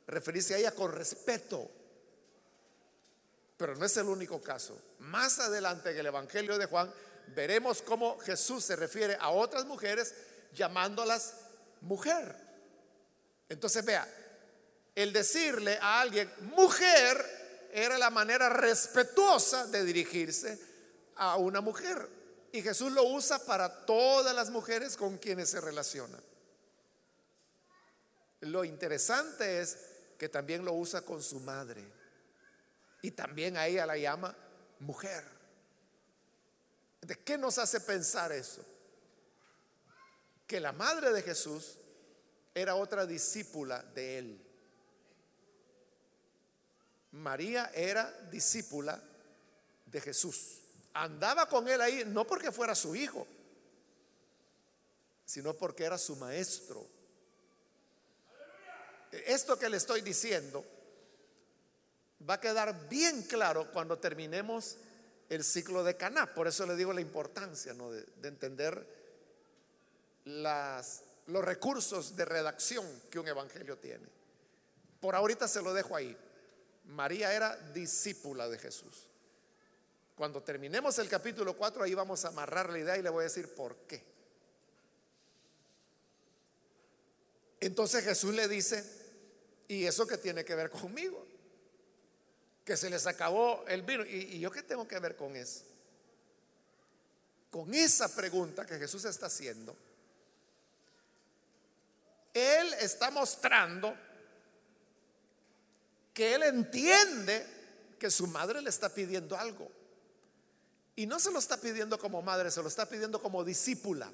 [0.06, 1.70] referirse a ella con respeto.
[3.56, 4.80] Pero no es el único caso.
[5.00, 6.92] Más adelante en el Evangelio de Juan
[7.34, 10.14] veremos cómo Jesús se refiere a otras mujeres
[10.52, 11.34] llamándolas
[11.80, 12.34] mujer.
[13.48, 14.06] Entonces vea,
[14.94, 20.58] el decirle a alguien mujer era la manera respetuosa de dirigirse
[21.16, 22.08] a una mujer.
[22.52, 26.18] Y Jesús lo usa para todas las mujeres con quienes se relaciona.
[28.40, 29.76] Lo interesante es
[30.18, 31.84] que también lo usa con su madre.
[33.02, 34.34] Y también a ella la llama
[34.80, 35.37] mujer.
[37.00, 38.64] ¿De qué nos hace pensar eso?
[40.46, 41.76] Que la madre de Jesús
[42.54, 44.44] era otra discípula de él.
[47.12, 49.00] María era discípula
[49.86, 50.60] de Jesús.
[50.94, 53.26] Andaba con él ahí no porque fuera su hijo,
[55.24, 56.84] sino porque era su maestro.
[59.10, 60.64] Esto que le estoy diciendo
[62.28, 64.76] va a quedar bien claro cuando terminemos
[65.28, 66.34] el ciclo de Caná.
[66.34, 68.86] Por eso le digo la importancia de, de entender
[70.24, 74.06] los recursos de redacción que un evangelio tiene.
[75.00, 76.16] Por ahorita se lo dejo ahí.
[76.86, 79.08] María era discípula de Jesús.
[80.16, 83.24] Cuando terminemos el capítulo 4, ahí vamos a amarrar la idea y le voy a
[83.24, 84.02] decir por qué.
[87.60, 88.84] Entonces Jesús le dice,
[89.68, 91.27] ¿y eso qué tiene que ver conmigo?
[92.68, 94.04] Que se les acabó el vino.
[94.04, 95.64] ¿Y, y yo qué tengo que ver con eso?
[97.50, 99.74] Con esa pregunta que Jesús está haciendo
[102.38, 103.96] él está mostrando
[106.14, 107.46] que Él entiende
[107.98, 109.70] que su madre le está pidiendo algo.
[110.96, 114.10] Y no se lo está pidiendo como madre, se lo está pidiendo como discípula.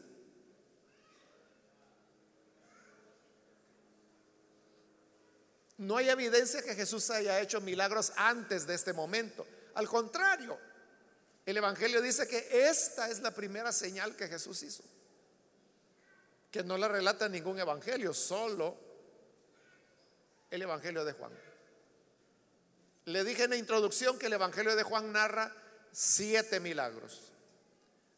[5.78, 9.46] No hay evidencia que Jesús haya hecho milagros antes de este momento.
[9.74, 10.58] Al contrario,
[11.44, 14.84] el Evangelio dice que esta es la primera señal que Jesús hizo
[16.54, 18.76] que no la relata ningún evangelio, solo
[20.48, 21.32] el evangelio de Juan.
[23.06, 25.52] Le dije en la introducción que el evangelio de Juan narra
[25.90, 27.32] siete milagros.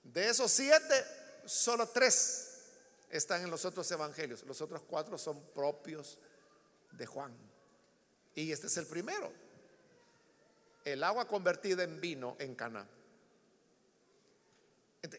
[0.05, 1.03] De esos siete,
[1.47, 2.59] solo tres
[3.09, 4.43] están en los otros evangelios.
[4.43, 6.19] Los otros cuatro son propios
[6.97, 7.33] de Juan.
[8.35, 9.33] Y este es el primero.
[10.85, 12.87] El agua convertida en vino en Cana.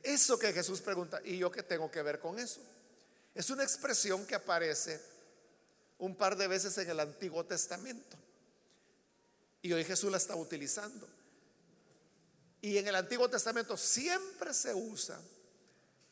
[0.04, 2.62] Eso que Jesús pregunta, ¿y yo qué tengo que ver con eso?
[3.34, 5.02] Es una expresión que aparece
[6.00, 8.18] un par de veces en el Antiguo Testamento.
[9.62, 11.08] Y hoy Jesús la está utilizando.
[12.62, 15.20] Y en el Antiguo Testamento siempre se usa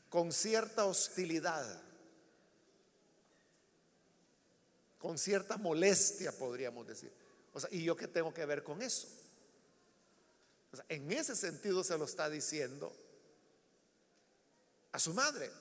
[0.09, 1.81] con cierta hostilidad,
[5.05, 7.11] con cierta molestia, podríamos decir.
[7.53, 9.07] O sea, ¿y yo qué tengo que ver con eso?
[10.89, 12.91] en ese sentido se lo está diciendo
[14.91, 15.51] a su madre.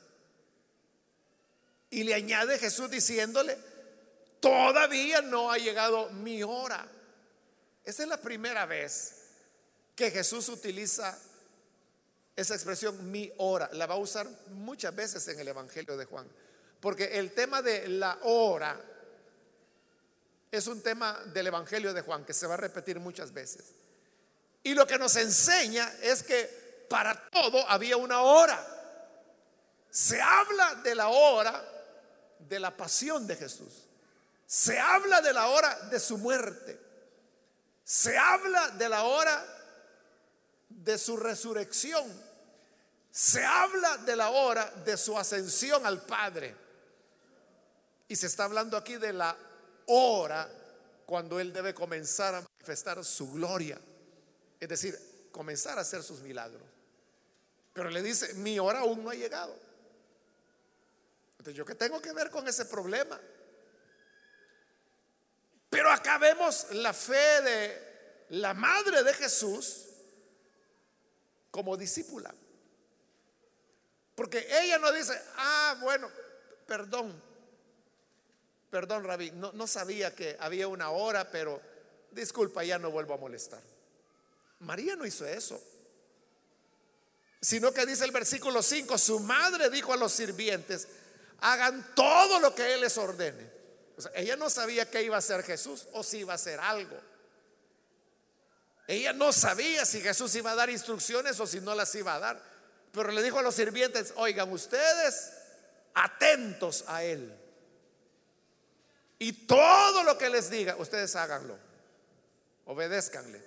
[1.90, 3.58] Y le añade Jesús diciéndole,
[4.40, 6.90] todavía no ha llegado mi hora.
[7.84, 9.26] Esa es la primera vez
[9.94, 11.18] que Jesús utiliza
[12.34, 13.68] esa expresión mi hora.
[13.74, 16.26] La va a usar muchas veces en el Evangelio de Juan.
[16.80, 18.92] Porque el tema de la hora
[20.54, 23.64] es un tema del Evangelio de Juan que se va a repetir muchas veces.
[24.62, 28.64] Y lo que nos enseña es que para todo había una hora.
[29.90, 31.64] Se habla de la hora
[32.38, 33.86] de la pasión de Jesús.
[34.46, 36.80] Se habla de la hora de su muerte.
[37.84, 39.44] Se habla de la hora
[40.68, 42.04] de su resurrección.
[43.10, 46.54] Se habla de la hora de su ascensión al Padre.
[48.08, 49.36] Y se está hablando aquí de la
[49.86, 50.48] hora
[51.06, 53.78] cuando Él debe comenzar a manifestar su gloria.
[54.60, 54.98] Es decir,
[55.30, 56.62] comenzar a hacer sus milagros.
[57.72, 59.54] Pero le dice, mi hora aún no ha llegado.
[61.38, 63.20] Entonces, ¿yo qué tengo que ver con ese problema?
[65.68, 69.86] Pero acá vemos la fe de la madre de Jesús
[71.50, 72.32] como discípula.
[74.14, 76.08] Porque ella no dice, ah, bueno,
[76.66, 77.20] perdón,
[78.74, 81.60] perdón, Rabí, no, no sabía que había una hora, pero
[82.10, 83.62] disculpa, ya no vuelvo a molestar.
[84.58, 85.62] María no hizo eso.
[87.40, 90.88] Sino que dice el versículo 5, su madre dijo a los sirvientes,
[91.38, 93.54] hagan todo lo que Él les ordene
[94.14, 96.98] ella no sabía qué iba a hacer Jesús o si iba a hacer algo.
[98.88, 102.18] Ella no sabía si Jesús iba a dar instrucciones o si no las iba a
[102.18, 102.42] dar.
[102.92, 105.32] Pero le dijo a los sirvientes, oigan ustedes
[105.94, 107.43] atentos a Él.
[109.18, 111.56] Y todo lo que les diga, ustedes háganlo.
[112.66, 113.42] Obedézcanle.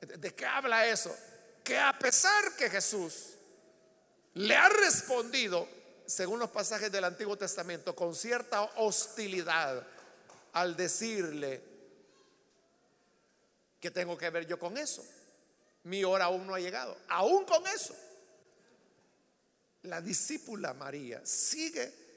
[0.00, 1.14] ¿De qué habla eso?
[1.64, 3.34] Que a pesar que Jesús
[4.34, 5.68] le ha respondido
[6.06, 9.86] según los pasajes del Antiguo Testamento, con cierta hostilidad
[10.52, 11.62] al decirle
[13.78, 15.04] que tengo que ver yo con eso.
[15.84, 16.96] Mi hora aún no ha llegado.
[17.08, 17.94] Aún con eso.
[19.82, 22.09] La discípula María sigue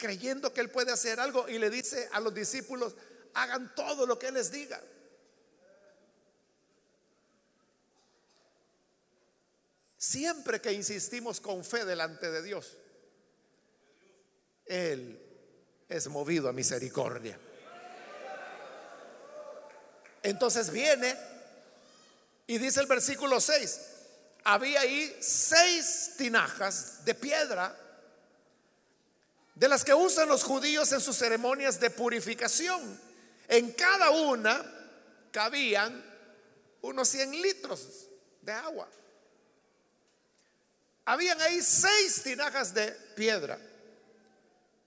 [0.00, 2.96] creyendo que él puede hacer algo y le dice a los discípulos,
[3.34, 4.80] hagan todo lo que él les diga.
[9.98, 12.78] Siempre que insistimos con fe delante de Dios,
[14.64, 15.20] él
[15.88, 17.38] es movido a misericordia.
[20.22, 21.16] Entonces viene
[22.46, 23.80] y dice el versículo 6,
[24.44, 27.76] había ahí seis tinajas de piedra
[29.60, 32.98] de las que usan los judíos en sus ceremonias de purificación.
[33.46, 34.64] En cada una
[35.30, 36.02] cabían
[36.80, 38.06] unos 100 litros
[38.40, 38.88] de agua.
[41.04, 43.58] Habían ahí seis tinajas de piedra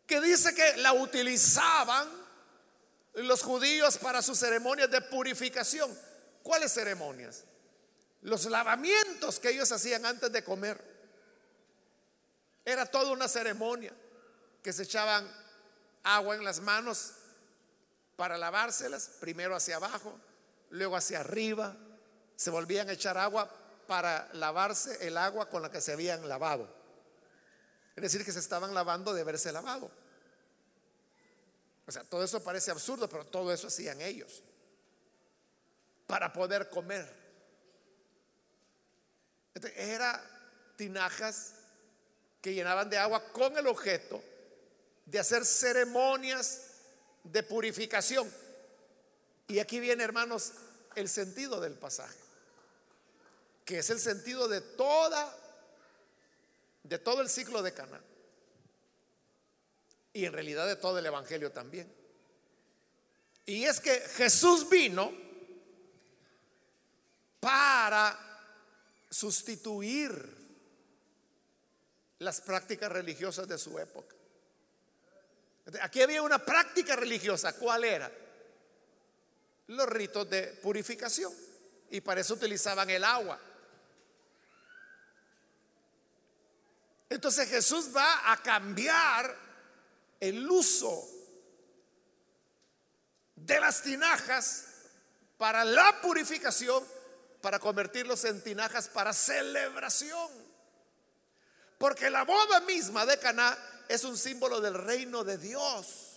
[0.08, 2.10] que dice que la utilizaban
[3.14, 5.96] los judíos para sus ceremonias de purificación.
[6.42, 7.44] ¿Cuáles ceremonias?
[8.24, 10.84] Los lavamientos que ellos hacían antes de comer.
[12.66, 13.94] Era toda una ceremonia
[14.63, 15.30] que se echaban
[16.04, 17.13] agua en las manos
[18.15, 20.17] para lavárselas, primero hacia abajo,
[20.69, 21.76] luego hacia arriba,
[22.36, 23.49] se volvían a echar agua
[23.88, 26.74] para lavarse el agua con la que se habían lavado.
[27.95, 29.91] Es decir, que se estaban lavando de haberse lavado.
[31.86, 34.41] O sea, todo eso parece absurdo, pero todo eso hacían ellos
[36.07, 37.11] para poder comer.
[39.53, 40.24] Entonces, era
[40.78, 41.55] tinajas
[42.41, 44.24] que llenaban de agua con el objeto
[45.06, 46.62] de hacer ceremonias
[47.24, 48.32] de purificación.
[49.47, 50.54] Y aquí viene, hermanos,
[50.95, 52.20] el sentido del pasaje,
[53.66, 55.39] que es el sentido de toda
[56.84, 58.01] de todo el ciclo de Cana
[60.12, 61.91] y en realidad de todo el evangelio también.
[63.45, 65.12] Y es que Jesús vino
[67.39, 68.18] para
[69.10, 70.12] sustituir
[72.20, 74.16] las prácticas religiosas de su época.
[75.82, 78.11] Aquí había una práctica religiosa, ¿cuál era?
[79.68, 81.34] los ritos de purificación
[81.89, 83.39] y para eso utilizaban el agua.
[87.09, 89.38] Entonces Jesús va a cambiar
[90.20, 91.07] el uso
[93.36, 94.66] de las tinajas
[95.38, 96.84] para la purificación,
[97.41, 100.32] para convertirlos en tinajas para celebración.
[101.78, 103.57] Porque la boda misma de Caná
[103.88, 106.10] es un símbolo del reino de Dios.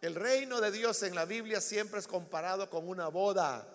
[0.00, 3.66] El reino de Dios en la Biblia siempre es comparado con una boda.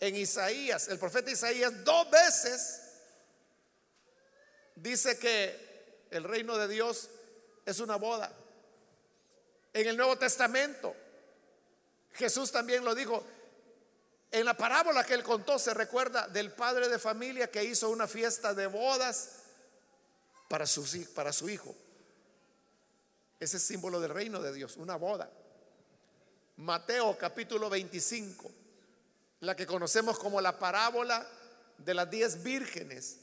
[0.00, 2.82] En Isaías, el profeta Isaías dos veces
[4.74, 7.08] dice que el reino de Dios
[7.64, 8.30] es una boda.
[9.72, 10.94] En el Nuevo Testamento,
[12.12, 13.24] Jesús también lo dijo.
[14.30, 18.06] En la parábola que él contó se recuerda del padre de familia que hizo una
[18.06, 19.35] fiesta de bodas
[20.48, 20.84] para su,
[21.14, 21.74] para su hijo.
[23.38, 25.30] Ese es símbolo del reino de Dios, una boda.
[26.56, 28.50] Mateo capítulo 25,
[29.40, 31.26] la que conocemos como la parábola
[31.78, 33.18] de las diez vírgenes.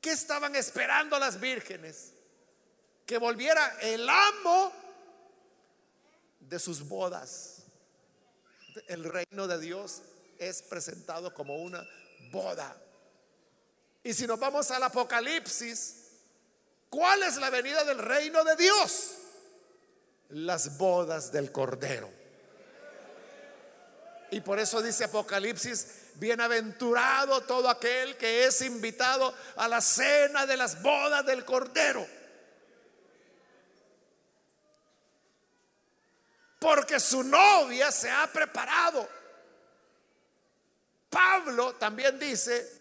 [0.00, 2.12] ¿Qué estaban esperando las vírgenes?
[3.04, 4.72] Que volviera el amo
[6.40, 7.64] de sus bodas.
[8.86, 10.00] El reino de Dios
[10.38, 11.86] es presentado como una
[12.30, 12.74] boda.
[14.02, 15.99] Y si nos vamos al Apocalipsis,
[16.90, 19.12] ¿cuál es la venida del reino de Dios?
[20.28, 22.10] Las bodas del Cordero.
[24.32, 30.56] Y por eso dice Apocalipsis, bienaventurado todo aquel que es invitado a la cena de
[30.56, 32.06] las bodas del Cordero.
[36.60, 39.08] Porque su novia se ha preparado.
[41.08, 42.78] Pablo también dice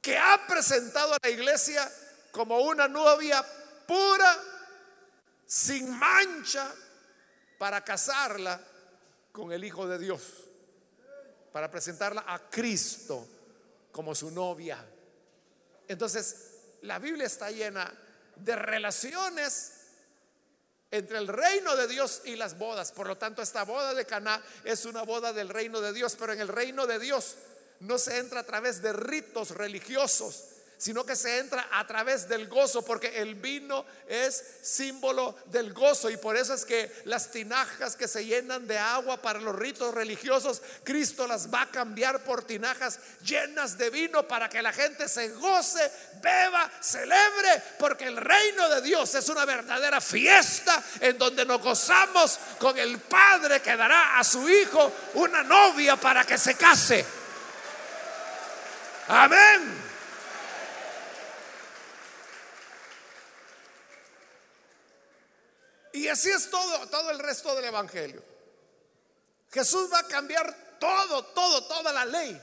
[0.00, 1.90] que ha presentado a la iglesia
[2.30, 3.44] como una novia
[3.86, 4.36] pura,
[5.46, 6.74] sin mancha,
[7.58, 8.60] para casarla
[9.32, 10.22] con el Hijo de Dios,
[11.52, 13.26] para presentarla a Cristo
[13.90, 14.84] como su novia.
[15.88, 16.52] Entonces,
[16.82, 17.92] la Biblia está llena
[18.36, 19.72] de relaciones
[20.90, 22.92] entre el reino de Dios y las bodas.
[22.92, 26.32] Por lo tanto, esta boda de Caná es una boda del reino de Dios, pero
[26.32, 27.36] en el reino de Dios
[27.80, 30.44] no se entra a través de ritos religiosos,
[30.78, 36.08] sino que se entra a través del gozo, porque el vino es símbolo del gozo
[36.08, 39.92] y por eso es que las tinajas que se llenan de agua para los ritos
[39.92, 45.08] religiosos, Cristo las va a cambiar por tinajas llenas de vino para que la gente
[45.08, 45.90] se goce,
[46.22, 52.38] beba, celebre, porque el reino de Dios es una verdadera fiesta en donde nos gozamos
[52.60, 57.04] con el Padre que dará a su Hijo una novia para que se case.
[59.08, 59.87] Amén.
[65.98, 68.22] Y así es todo, todo el resto del Evangelio.
[69.50, 72.40] Jesús va a cambiar todo, todo, toda la ley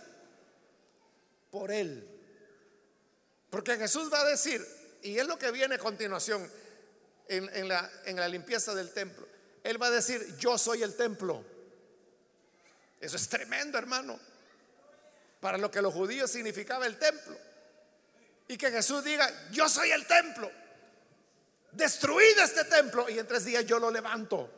[1.49, 2.05] por él.
[3.49, 4.61] Porque Jesús va a decir,
[5.03, 6.51] y es lo que viene a continuación
[7.29, 9.25] en, la, en la limpieza del templo,
[9.63, 11.41] él va a decir, yo soy el templo.
[12.99, 14.19] Eso es tremendo, hermano,
[15.39, 17.37] para lo que los judíos significaba el templo.
[18.49, 20.64] Y que Jesús diga, yo soy el templo
[21.75, 24.49] destruid este templo y en tres días yo lo levanto.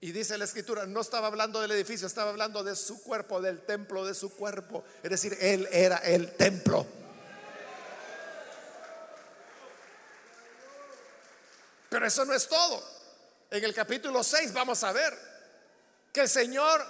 [0.00, 3.62] Y dice la escritura, no estaba hablando del edificio, estaba hablando de su cuerpo, del
[3.62, 4.84] templo de su cuerpo.
[5.02, 6.86] Es decir, él era el templo.
[11.88, 12.82] Pero eso no es todo.
[13.50, 15.18] En el capítulo 6 vamos a ver
[16.12, 16.84] que el Señor,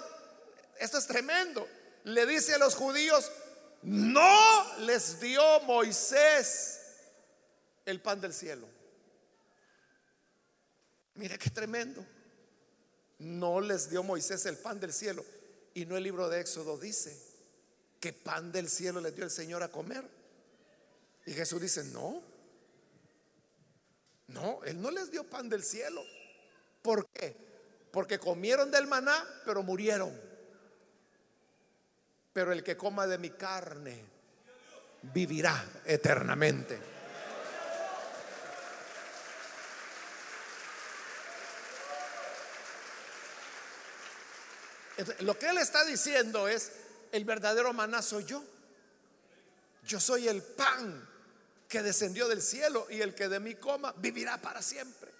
[0.77, 1.67] esto es tremendo,
[2.03, 3.31] le dice a los judíos,
[3.81, 6.78] no les dio Moisés
[7.89, 8.67] el pan del cielo.
[11.15, 12.05] Mira qué tremendo.
[13.19, 15.25] No les dio Moisés el pan del cielo.
[15.73, 17.17] Y no el libro de Éxodo dice
[17.99, 20.03] que pan del cielo les dio el Señor a comer.
[21.25, 22.23] Y Jesús dice, no.
[24.27, 26.03] No, Él no les dio pan del cielo.
[26.81, 27.35] ¿Por qué?
[27.91, 30.17] Porque comieron del maná, pero murieron.
[32.31, 34.05] Pero el que coma de mi carne
[35.01, 36.98] vivirá eternamente.
[45.19, 46.71] Lo que él está diciendo es,
[47.11, 48.43] el verdadero maná soy yo.
[49.85, 51.07] Yo soy el pan
[51.67, 55.11] que descendió del cielo y el que de mí coma vivirá para siempre.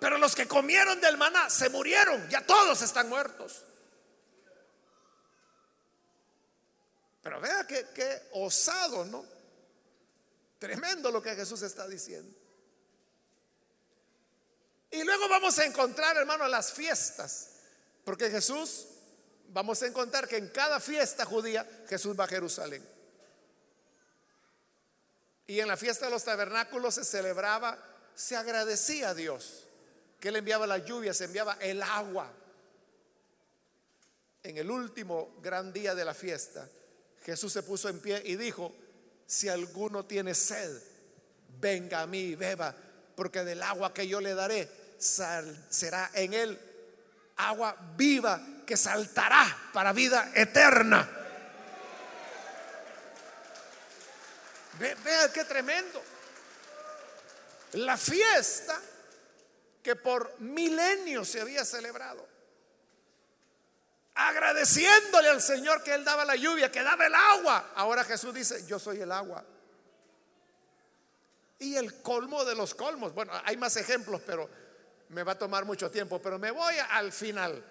[0.00, 3.64] Pero los que comieron del maná se murieron, ya todos están muertos.
[7.22, 9.24] Pero vea que, que osado, ¿no?
[10.58, 12.36] Tremendo lo que Jesús está diciendo.
[14.90, 17.57] Y luego vamos a encontrar, hermano, las fiestas.
[18.08, 18.86] Porque Jesús,
[19.48, 22.82] vamos a encontrar que en cada fiesta judía Jesús va a Jerusalén.
[25.46, 27.78] Y en la fiesta de los tabernáculos se celebraba,
[28.14, 29.64] se agradecía a Dios,
[30.18, 32.32] que Él enviaba la lluvia, se enviaba el agua.
[34.42, 36.66] En el último gran día de la fiesta,
[37.26, 38.72] Jesús se puso en pie y dijo,
[39.26, 40.80] si alguno tiene sed,
[41.60, 42.74] venga a mí y beba,
[43.14, 46.67] porque del agua que yo le daré será en él
[47.38, 51.08] agua viva que saltará para vida eterna.
[54.78, 56.02] Vea qué tremendo.
[57.72, 58.80] La fiesta
[59.82, 62.26] que por milenios se había celebrado.
[64.14, 67.70] Agradeciéndole al Señor que Él daba la lluvia, que daba el agua.
[67.74, 69.44] Ahora Jesús dice, yo soy el agua.
[71.60, 73.14] Y el colmo de los colmos.
[73.14, 74.48] Bueno, hay más ejemplos, pero
[75.08, 76.20] me va a tomar mucho tiempo.
[76.20, 77.64] Pero me voy al final.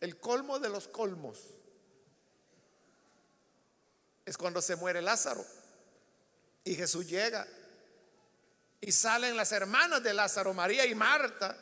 [0.00, 1.38] El colmo de los colmos
[4.24, 5.44] es cuando se muere Lázaro.
[6.64, 7.46] Y Jesús llega.
[8.80, 11.56] Y salen las hermanas de Lázaro, María y Marta.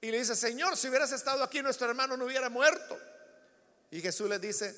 [0.00, 2.98] Y le dice, Señor, si hubieras estado aquí, nuestro hermano no hubiera muerto.
[3.90, 4.76] Y Jesús le dice,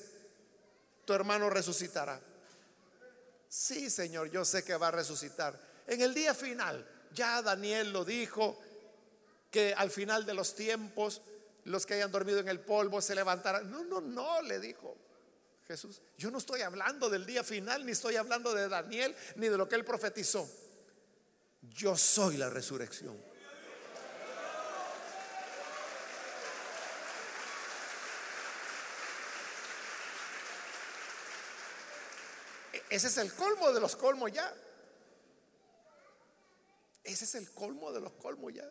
[1.03, 2.21] tu hermano resucitará.
[3.49, 5.66] Sí, Señor, yo sé que va a resucitar.
[5.87, 8.59] En el día final, ya Daniel lo dijo,
[9.51, 11.21] que al final de los tiempos
[11.63, 13.69] los que hayan dormido en el polvo se levantarán.
[13.69, 14.95] No, no, no, le dijo
[15.67, 16.01] Jesús.
[16.17, 19.67] Yo no estoy hablando del día final, ni estoy hablando de Daniel, ni de lo
[19.67, 20.49] que él profetizó.
[21.61, 23.17] Yo soy la resurrección.
[32.89, 34.53] Ese es el colmo de los colmos ya.
[37.07, 38.69] Ese es el colmo de los colmos ya.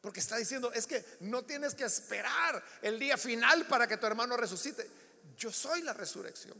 [0.00, 4.06] Porque está diciendo, es que no tienes que esperar el día final para que tu
[4.06, 4.88] hermano resucite.
[5.36, 6.56] Yo soy la resurrección.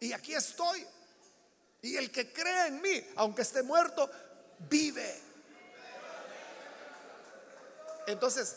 [0.00, 0.84] Y aquí estoy.
[1.82, 4.10] Y el que cree en mí, aunque esté muerto,
[4.68, 5.20] vive.
[8.08, 8.56] Entonces,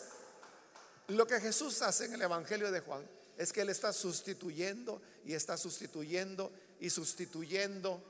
[1.06, 5.34] lo que Jesús hace en el Evangelio de Juan es que Él está sustituyendo y
[5.34, 8.02] está sustituyendo y sustituyendo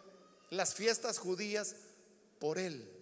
[0.49, 1.77] las fiestas judías
[2.39, 2.98] por Él.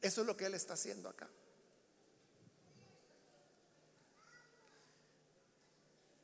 [0.00, 1.28] Eso es lo que Él está haciendo acá.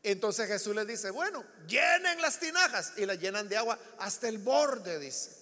[0.02, 4.38] Entonces Jesús les dice, bueno, llenen las tinajas y las llenan de agua hasta el
[4.38, 5.36] borde, dice.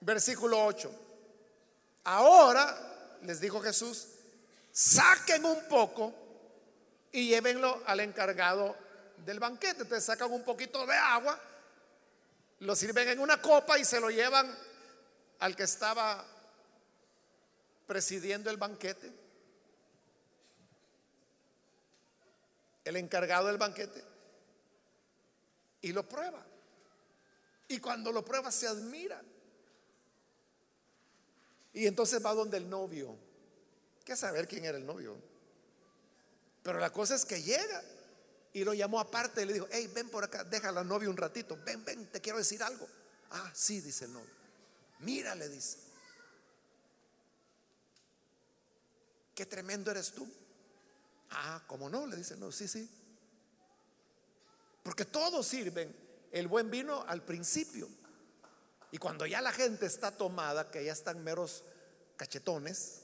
[0.00, 0.90] Versículo 8.
[2.04, 4.08] Ahora, les dijo Jesús,
[4.72, 6.14] saquen un poco
[7.12, 8.76] y llévenlo al encargado
[9.24, 9.82] del banquete.
[9.82, 11.38] Entonces sacan un poquito de agua,
[12.60, 14.54] lo sirven en una copa y se lo llevan
[15.38, 16.26] al que estaba
[17.86, 19.12] presidiendo el banquete,
[22.84, 24.04] el encargado del banquete,
[25.80, 26.44] y lo prueba.
[27.68, 29.22] Y cuando lo prueba se admira.
[31.72, 33.16] Y entonces va donde el novio.
[34.04, 35.16] ¿Qué saber quién era el novio?
[36.62, 37.82] Pero la cosa es que llega
[38.52, 41.08] y lo llamó aparte y le dijo, hey, ven por acá, deja a la novia
[41.08, 42.88] un ratito, ven, ven, te quiero decir algo.
[43.30, 44.30] Ah, sí, dice el novio.
[45.00, 45.78] Mira, le dice.
[49.34, 50.28] Qué tremendo eres tú.
[51.30, 52.06] Ah, ¿cómo no?
[52.06, 52.90] Le dice, no, sí, sí.
[54.82, 55.94] Porque todos sirven
[56.32, 57.88] el buen vino al principio.
[58.90, 61.62] Y cuando ya la gente está tomada, que ya están meros
[62.16, 63.02] cachetones,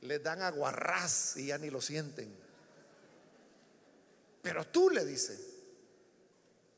[0.00, 2.47] le dan aguarrás y ya ni lo sienten.
[4.42, 5.40] Pero tú le dices,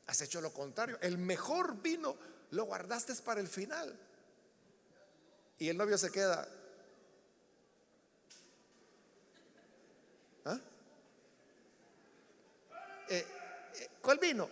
[0.07, 0.97] has hecho lo contrario.
[1.01, 2.17] El mejor vino
[2.51, 3.97] lo guardaste para el final.
[5.57, 6.47] Y el novio se queda.
[10.45, 10.59] ¿Ah?
[13.09, 13.25] Eh,
[13.75, 14.49] eh, ¿Cuál vino?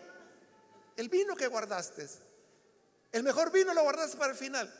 [0.95, 2.07] El vino que guardaste.
[3.12, 4.72] El mejor vino lo guardaste para el final.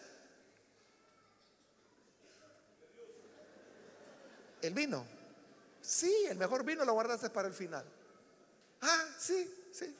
[4.62, 5.06] El vino.
[5.82, 7.86] Sí, el mejor vino lo guardaste para el final.
[8.82, 9.96] Ah, sí, sí.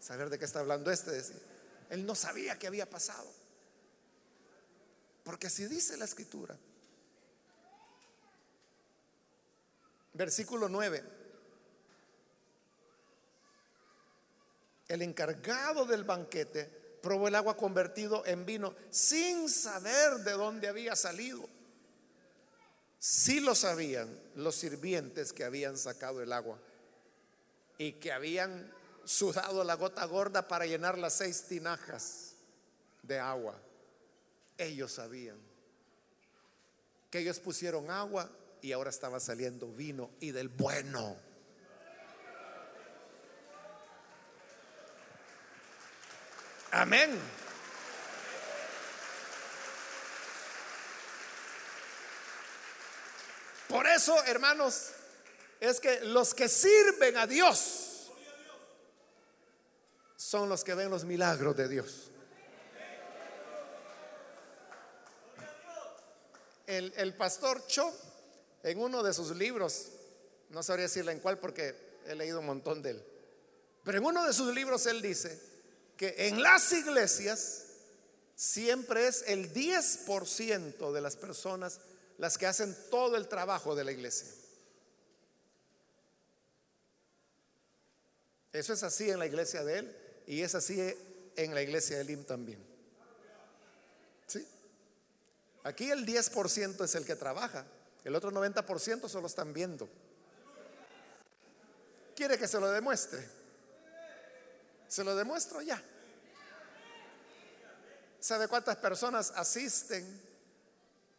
[0.00, 1.10] Saber de qué está hablando este.
[1.10, 1.40] Decir.
[1.90, 3.30] Él no sabía qué había pasado.
[5.22, 6.56] Porque así dice la escritura.
[10.12, 11.02] Versículo 9.
[14.88, 20.94] El encargado del banquete probó el agua convertido en vino sin saber de dónde había
[20.94, 21.48] salido.
[22.98, 26.58] Sí lo sabían los sirvientes que habían sacado el agua
[27.78, 28.72] y que habían
[29.04, 32.34] sudado la gota gorda para llenar las seis tinajas
[33.02, 33.60] de agua.
[34.56, 35.38] Ellos sabían
[37.10, 41.16] que ellos pusieron agua y ahora estaba saliendo vino y del bueno.
[46.72, 47.20] Amén.
[53.68, 54.90] Por eso, hermanos,
[55.60, 58.10] es que los que sirven a Dios
[60.16, 62.10] son los que ven los milagros de Dios.
[66.66, 67.92] El, pastor Cho,
[68.62, 69.88] en uno de sus libros,
[70.48, 71.76] no sabría decirle en cuál porque
[72.06, 73.04] he leído un montón de él,
[73.84, 75.38] pero en uno de sus libros él dice
[75.96, 77.64] que en las iglesias
[78.34, 81.80] siempre es el 10% de las personas
[82.18, 84.28] las que hacen todo el trabajo de la iglesia.
[88.54, 89.96] Eso es así en la iglesia de él
[90.28, 90.80] y es así
[91.34, 92.64] en la iglesia de Lim también.
[94.28, 94.46] ¿Sí?
[95.64, 97.66] Aquí el 10% es el que trabaja,
[98.04, 99.88] el otro 90% solo están viendo.
[102.14, 103.28] ¿Quiere que se lo demuestre?
[104.86, 105.82] Se lo demuestro ya.
[108.20, 110.22] ¿Sabe cuántas personas asisten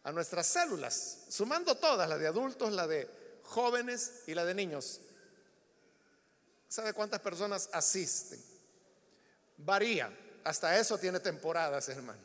[0.03, 1.25] a nuestras células?
[1.27, 3.09] Sumando todas, la de adultos, la de
[3.43, 5.01] jóvenes y la de niños.
[6.67, 8.43] ¿Sabe cuántas personas asisten?
[9.57, 10.11] Varía.
[10.43, 12.21] Hasta eso tiene temporadas, hermano.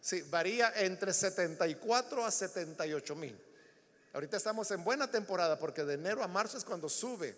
[0.00, 3.38] Sí, varía entre 74 a 78 mil.
[4.12, 7.36] Ahorita estamos en buena temporada porque de enero a marzo es cuando sube,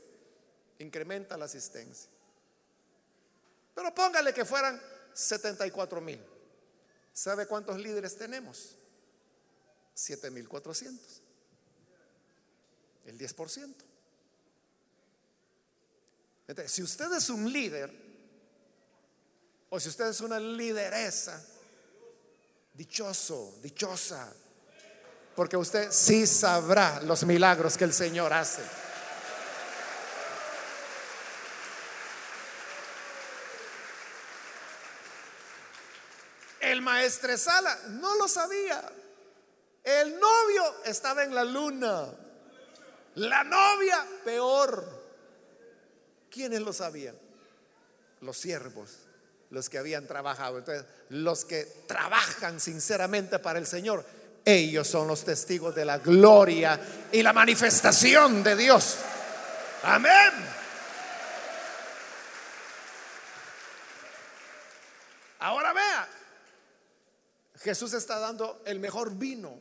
[0.79, 2.09] incrementa la asistencia.
[3.75, 4.81] Pero póngale que fueran
[5.13, 6.21] 74 mil.
[7.13, 8.77] ¿Sabe cuántos líderes tenemos?
[9.95, 11.23] 7400.
[13.05, 13.75] El 10%.
[16.67, 17.91] Si usted es un líder,
[19.71, 21.43] o si usted es una lideresa,
[22.75, 24.33] dichoso, dichosa,
[25.35, 28.63] porque usted sí sabrá los milagros que el Señor hace.
[36.61, 38.83] El maestresala no lo sabía.
[39.83, 42.09] El novio estaba en la luna.
[43.17, 45.02] La novia peor.
[46.33, 47.15] ¿Quiénes lo sabían?
[48.23, 48.91] Los siervos,
[49.51, 50.59] los que habían trabajado.
[50.59, 54.03] Entonces, los que trabajan sinceramente para el Señor,
[54.43, 56.81] ellos son los testigos de la gloria
[57.13, 58.97] y la manifestación de Dios.
[59.83, 60.33] Amén.
[65.41, 66.09] Ahora vea,
[67.61, 69.59] Jesús está dando el mejor vino.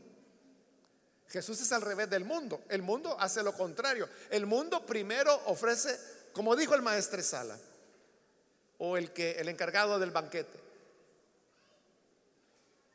[1.28, 2.62] Jesús es al revés del mundo.
[2.70, 4.08] El mundo hace lo contrario.
[4.30, 5.98] El mundo primero ofrece
[6.34, 7.58] como dijo el maestre Sala,
[8.78, 10.60] o el que el encargado del banquete.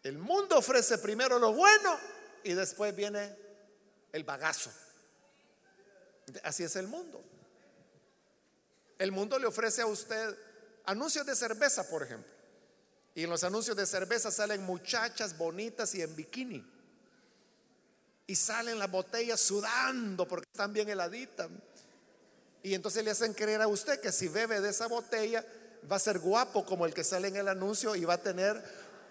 [0.03, 1.99] El mundo ofrece primero lo bueno
[2.43, 3.37] y después viene
[4.13, 4.71] el bagazo.
[6.43, 7.23] Así es el mundo.
[8.99, 10.37] El mundo le ofrece a usted
[10.85, 12.33] anuncios de cerveza, por ejemplo.
[13.15, 16.65] Y en los anuncios de cerveza salen muchachas bonitas y en bikini.
[18.27, 21.49] Y salen las botellas sudando porque están bien heladitas.
[22.67, 25.47] Y entonces le hacen creer a usted que si bebe de esa botella
[25.89, 28.61] va a ser guapo como el que sale en el anuncio y va a tener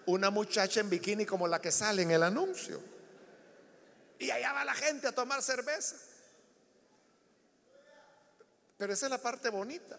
[0.04, 2.78] una muchacha en bikini como la que sale en el anuncio.
[4.18, 5.96] Y allá va la gente a tomar cerveza.
[8.76, 9.98] Pero esa es la parte bonita.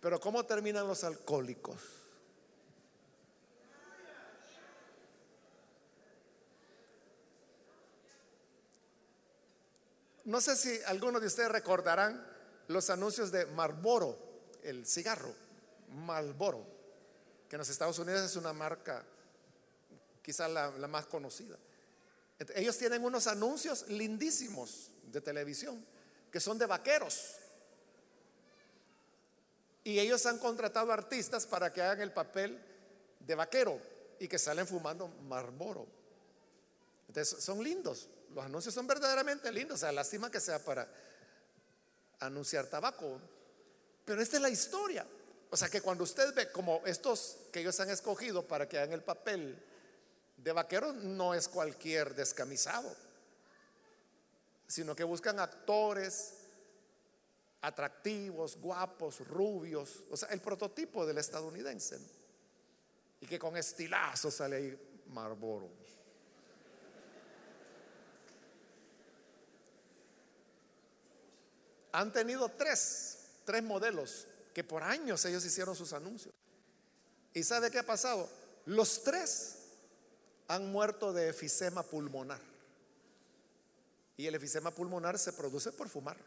[0.00, 1.80] Pero ¿cómo terminan los alcohólicos?
[10.24, 12.36] No sé si algunos de ustedes recordarán
[12.68, 14.16] los anuncios de Marlboro,
[14.62, 15.34] el cigarro,
[15.90, 16.64] Marlboro,
[17.48, 19.04] que en los Estados Unidos es una marca
[20.22, 21.58] quizá la, la más conocida.
[22.54, 25.84] Ellos tienen unos anuncios lindísimos de televisión
[26.30, 27.36] que son de vaqueros.
[29.82, 32.62] Y ellos han contratado artistas para que hagan el papel
[33.20, 33.80] de vaquero
[34.20, 35.86] y que salen fumando Marlboro.
[37.08, 38.08] Entonces son lindos.
[38.34, 39.76] Los anuncios son verdaderamente lindos.
[39.76, 40.86] O sea, lástima que sea para
[42.20, 43.20] anunciar tabaco.
[44.04, 45.06] Pero esta es la historia.
[45.50, 48.92] O sea que cuando usted ve como estos que ellos han escogido para que hagan
[48.92, 49.62] el papel
[50.36, 52.94] de vaquero, no es cualquier descamisado,
[54.66, 56.34] sino que buscan actores
[57.60, 61.98] atractivos, guapos, rubios, o sea, el prototipo del estadounidense.
[63.20, 65.68] Y que con estilazo sale ahí Marlboro.
[71.92, 73.18] Han tenido tres
[73.48, 76.34] tres modelos que por años ellos hicieron sus anuncios.
[77.32, 78.28] ¿Y sabe qué ha pasado?
[78.66, 79.56] Los tres
[80.48, 82.42] han muerto de efisema pulmonar.
[84.18, 86.18] Y el efisema pulmonar se produce por fumar.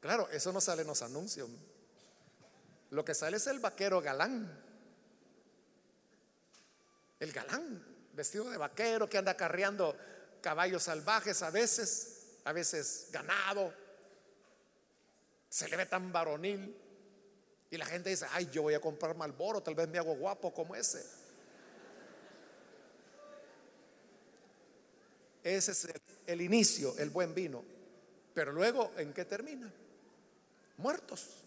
[0.00, 1.48] Claro, eso no sale en los anuncios.
[2.90, 4.60] Lo que sale es el vaquero galán.
[7.20, 9.96] El galán, vestido de vaquero, que anda carreando
[10.40, 13.72] caballos salvajes a veces, a veces ganado.
[15.48, 16.76] Se le ve tan varonil.
[17.70, 20.52] Y la gente dice, ay, yo voy a comprar Malboro, tal vez me hago guapo
[20.54, 21.04] como ese.
[25.42, 25.88] Ese es
[26.26, 27.64] el, inicio, el buen vino.
[28.34, 29.72] Pero luego, ¿en qué termina?
[30.78, 31.44] Muertos.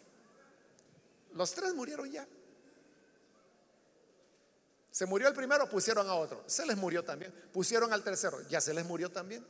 [1.33, 2.27] Los tres murieron ya.
[4.91, 6.43] Se murió el primero, pusieron a otro.
[6.47, 7.33] Se les murió también.
[7.53, 9.45] Pusieron al tercero, ya se les murió también.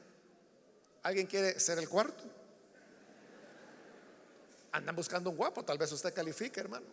[1.03, 2.23] ¿Alguien quiere ser el cuarto?
[4.71, 6.85] Andan buscando un guapo, tal vez usted califique, hermano.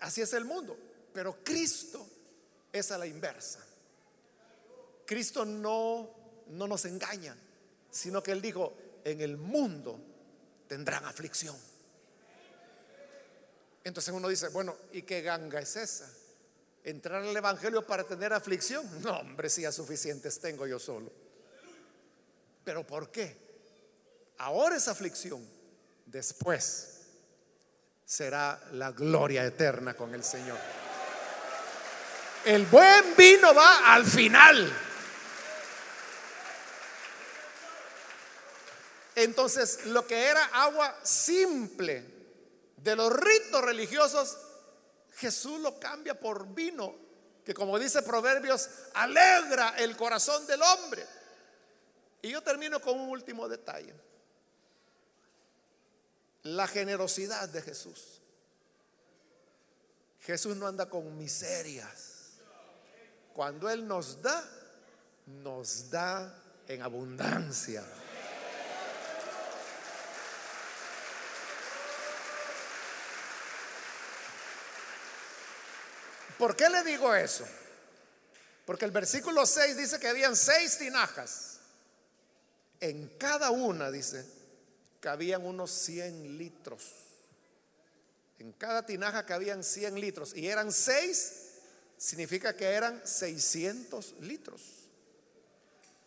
[0.00, 0.76] Así es el mundo.
[1.12, 2.06] Pero Cristo
[2.72, 3.60] es a la inversa.
[5.04, 6.08] Cristo no,
[6.48, 7.36] no nos engaña,
[7.90, 8.72] sino que Él dijo,
[9.04, 9.98] en el mundo
[10.68, 11.56] tendrán aflicción.
[13.82, 16.08] Entonces uno dice, bueno, ¿y qué ganga es esa?
[16.82, 18.88] ¿Entrar al Evangelio para tener aflicción?
[19.02, 21.12] No, hombre, si ya suficientes tengo yo solo.
[22.64, 23.36] ¿Pero por qué?
[24.38, 25.46] Ahora es aflicción,
[26.06, 27.00] después
[28.04, 30.58] será la gloria eterna con el Señor.
[32.44, 34.72] El buen vino va al final.
[39.14, 42.04] Entonces, lo que era agua simple
[42.78, 44.38] de los ritos religiosos,
[45.20, 46.94] Jesús lo cambia por vino,
[47.44, 51.06] que como dice Proverbios, alegra el corazón del hombre.
[52.22, 53.94] Y yo termino con un último detalle.
[56.44, 58.22] La generosidad de Jesús.
[60.20, 62.38] Jesús no anda con miserias.
[63.34, 64.42] Cuando Él nos da,
[65.26, 66.34] nos da
[66.66, 67.84] en abundancia.
[76.40, 77.44] ¿Por qué le digo eso?
[78.64, 81.58] Porque el versículo 6 dice que habían seis tinajas.
[82.80, 84.24] En cada una, dice,
[85.00, 86.94] cabían unos 100 litros.
[88.38, 90.34] En cada tinaja cabían 100 litros.
[90.34, 91.50] Y eran seis,
[91.98, 94.62] significa que eran 600 litros.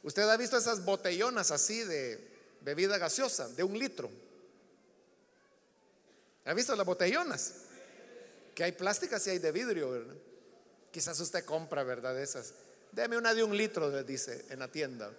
[0.01, 4.09] Usted ha visto esas botellonas así de bebida gaseosa, de un litro.
[6.45, 7.53] ¿Ha visto las botellonas?
[8.53, 10.23] Que hay plásticas y hay de vidrio,
[10.91, 12.19] Quizás usted compra, ¿verdad?
[12.19, 12.53] esas.
[12.91, 15.11] Deme una de un litro, dice en la tienda.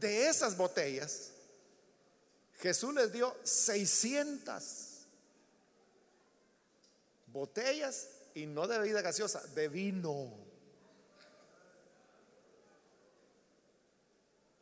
[0.00, 1.32] De esas botellas,
[2.58, 5.04] Jesús les dio 600
[7.26, 10.32] botellas y no de bebida gaseosa, de vino.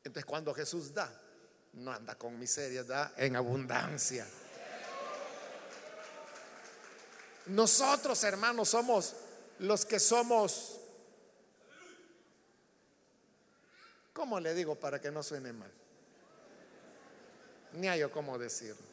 [0.03, 1.09] Entonces cuando Jesús da,
[1.74, 4.26] no anda con miseria, da en abundancia.
[7.47, 9.14] Nosotros, hermanos, somos
[9.59, 10.80] los que somos,
[14.12, 15.70] ¿cómo le digo para que no suene mal?
[17.72, 18.93] Ni hay yo cómo decirlo.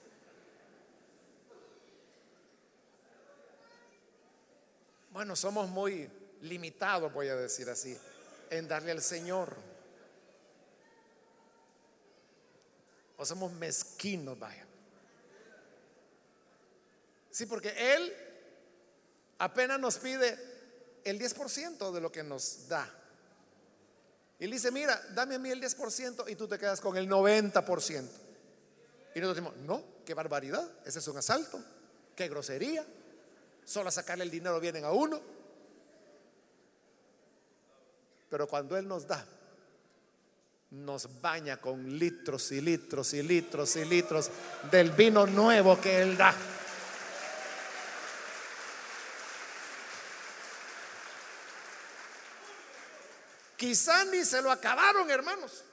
[5.11, 6.09] Bueno, somos muy
[6.41, 7.97] limitados, voy a decir así,
[8.49, 9.55] en darle al Señor.
[13.17, 14.65] O somos mezquinos, vaya.
[17.31, 18.28] Sí, porque Él
[19.39, 20.37] apenas nos pide
[21.03, 22.89] el 10% de lo que nos da.
[24.39, 27.09] Y le dice, mira, dame a mí el 10% y tú te quedas con el
[27.09, 28.09] 90%.
[29.15, 31.59] Y nosotros decimos, no, qué barbaridad, ese es un asalto,
[32.15, 32.85] qué grosería,
[33.65, 35.19] solo a sacarle el dinero vienen a uno.
[38.29, 39.25] Pero cuando Él nos da,
[40.71, 44.29] nos baña con litros y litros y litros y litros
[44.71, 46.33] del vino nuevo que Él da.
[53.59, 55.65] Quizá ni se lo acabaron, hermanos.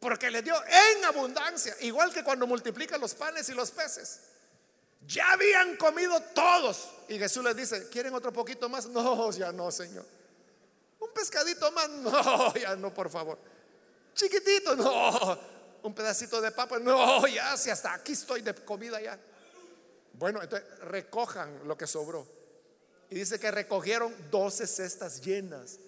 [0.00, 4.20] Porque le dio en abundancia, igual que cuando multiplica los panes y los peces.
[5.06, 6.88] Ya habían comido todos.
[7.06, 8.86] Y Jesús les dice, ¿quieren otro poquito más?
[8.86, 10.06] No, ya no, Señor.
[11.00, 13.38] Un pescadito más, no, ya no, por favor.
[14.14, 15.38] Chiquitito, no.
[15.82, 19.20] Un pedacito de papa, no, ya, si hasta aquí estoy de comida ya.
[20.14, 22.26] Bueno, entonces recojan lo que sobró.
[23.10, 25.78] Y dice que recogieron 12 cestas llenas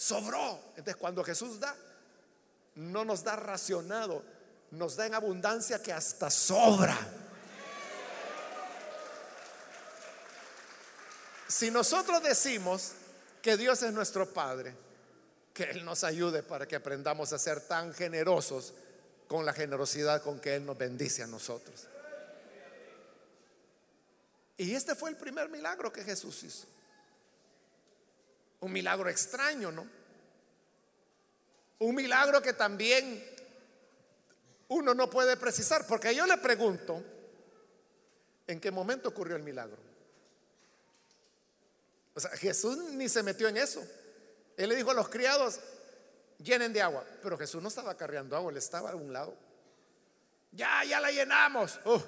[0.00, 0.58] sobró.
[0.70, 1.76] Entonces cuando Jesús da,
[2.76, 4.24] no no nos da racionado,
[4.70, 6.96] nos da en abundancia que hasta sobra.
[11.46, 12.92] Si nosotros decimos
[13.42, 14.74] que Dios es nuestro Padre,
[15.52, 18.72] que Él nos ayude para que aprendamos a ser tan generosos
[19.28, 21.86] con la generosidad con que Él nos bendice a nosotros.
[24.56, 26.66] Y este fue el primer milagro que Jesús hizo.
[28.60, 29.86] Un milagro extraño, ¿no?
[31.78, 33.24] Un milagro que también
[34.68, 37.02] uno no puede precisar, porque yo le pregunto,
[38.46, 39.78] ¿en qué momento ocurrió el milagro?
[42.14, 43.82] O sea, Jesús ni se metió en eso.
[44.56, 45.58] Él le dijo a los criados,
[46.38, 49.34] llenen de agua, pero Jesús no estaba cargando agua, él estaba a un lado.
[50.52, 51.80] Ya, ya la llenamos.
[51.84, 52.00] Uh,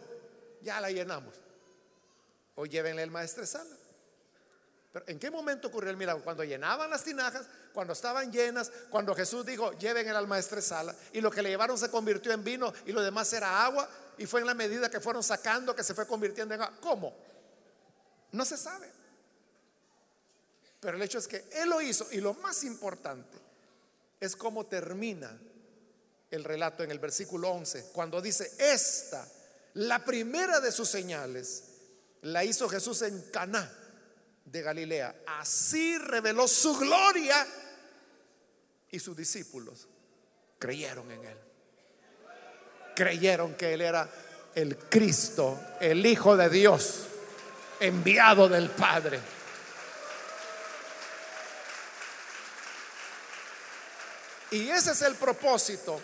[0.61, 1.35] ya la llenamos.
[2.55, 3.77] O llévenle el maestresala.
[4.93, 6.23] Pero ¿en qué momento ocurrió el milagro?
[6.23, 11.31] Cuando llenaban las tinajas, cuando estaban llenas, cuando Jesús dijo, lleven el maestresala, y lo
[11.31, 13.89] que le llevaron se convirtió en vino y lo demás era agua,
[14.19, 16.77] y fue en la medida que fueron sacando que se fue convirtiendo en agua.
[16.81, 17.17] ¿Cómo?
[18.33, 18.91] No se sabe.
[20.79, 23.39] Pero el hecho es que Él lo hizo, y lo más importante
[24.21, 25.41] es cómo termina
[26.31, 29.27] el relato en el versículo 11, cuando dice, esta,
[29.75, 31.65] la primera de sus señales,
[32.23, 33.79] la hizo Jesús en Caná
[34.45, 35.15] de Galilea.
[35.27, 37.47] Así reveló su gloria
[38.91, 39.89] y sus discípulos
[40.59, 41.39] creyeron en él.
[42.95, 44.09] Creyeron que él era
[44.55, 47.07] el Cristo, el Hijo de Dios,
[47.81, 49.19] enviado del Padre.
[54.51, 55.99] Y ese es el propósito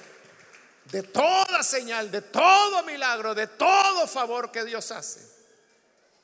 [0.90, 5.20] de toda señal, de todo milagro, de todo favor que Dios hace.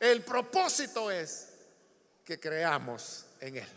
[0.01, 1.49] El propósito es
[2.25, 3.68] que creamos en Él.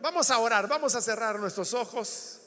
[0.00, 2.40] Vamos a orar, vamos a cerrar nuestros ojos.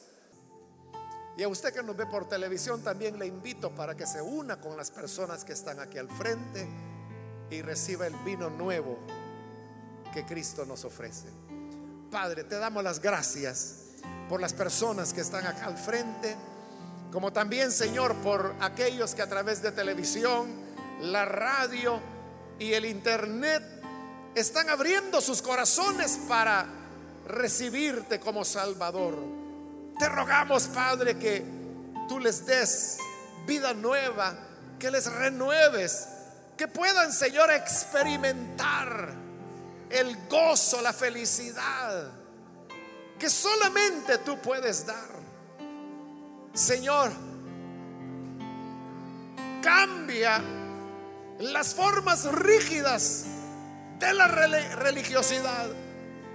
[1.36, 4.60] Y a usted que nos ve por televisión también le invito para que se una
[4.60, 6.66] con las personas que están aquí al frente
[7.50, 8.98] y reciba el vino nuevo
[10.14, 11.28] que Cristo nos ofrece.
[12.10, 13.82] Padre, te damos las gracias
[14.28, 16.36] por las personas que están acá al frente,
[17.12, 20.48] como también, Señor, por aquellos que a través de televisión,
[21.00, 22.00] la radio
[22.58, 23.75] y el internet
[24.36, 26.66] están abriendo sus corazones para
[27.26, 29.18] recibirte como Salvador.
[29.98, 31.42] Te rogamos, Padre, que
[32.06, 32.98] tú les des
[33.46, 34.36] vida nueva,
[34.78, 36.06] que les renueves,
[36.56, 39.14] que puedan, Señor, experimentar
[39.88, 42.12] el gozo, la felicidad
[43.18, 45.08] que solamente tú puedes dar.
[46.52, 47.10] Señor,
[49.62, 50.42] cambia
[51.38, 53.24] las formas rígidas
[53.98, 55.66] de la religiosidad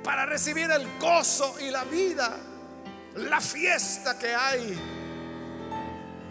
[0.04, 2.38] para recibir el gozo y la vida,
[3.16, 4.80] la fiesta que hay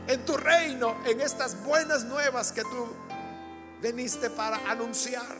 [0.06, 2.88] en tu reino, en estas buenas nuevas que tú
[3.80, 5.38] veniste para anunciar.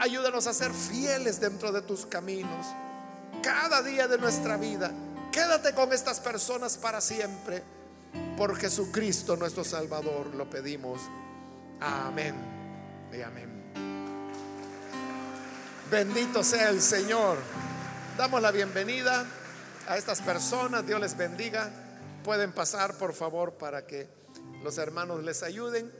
[0.00, 2.66] Ayúdanos a ser fieles dentro de tus caminos
[3.42, 4.92] cada día de nuestra vida.
[5.32, 7.62] Quédate con estas personas para siempre.
[8.36, 11.00] Por Jesucristo nuestro Salvador lo pedimos.
[11.80, 12.34] Amén
[13.12, 13.57] y amén.
[15.90, 17.38] Bendito sea el Señor.
[18.18, 19.24] Damos la bienvenida
[19.86, 20.86] a estas personas.
[20.86, 21.70] Dios les bendiga.
[22.22, 24.06] Pueden pasar, por favor, para que
[24.62, 25.90] los hermanos les ayuden.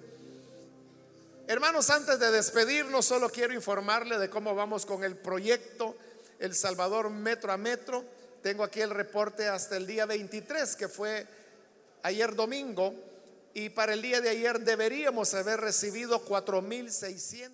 [1.47, 5.97] Hermanos, antes de despedirnos, solo quiero informarle de cómo vamos con el proyecto
[6.39, 8.05] El Salvador metro a metro.
[8.43, 11.27] Tengo aquí el reporte hasta el día 23, que fue
[12.03, 12.93] ayer domingo,
[13.55, 17.53] y para el día de ayer deberíamos haber recibido 4.600.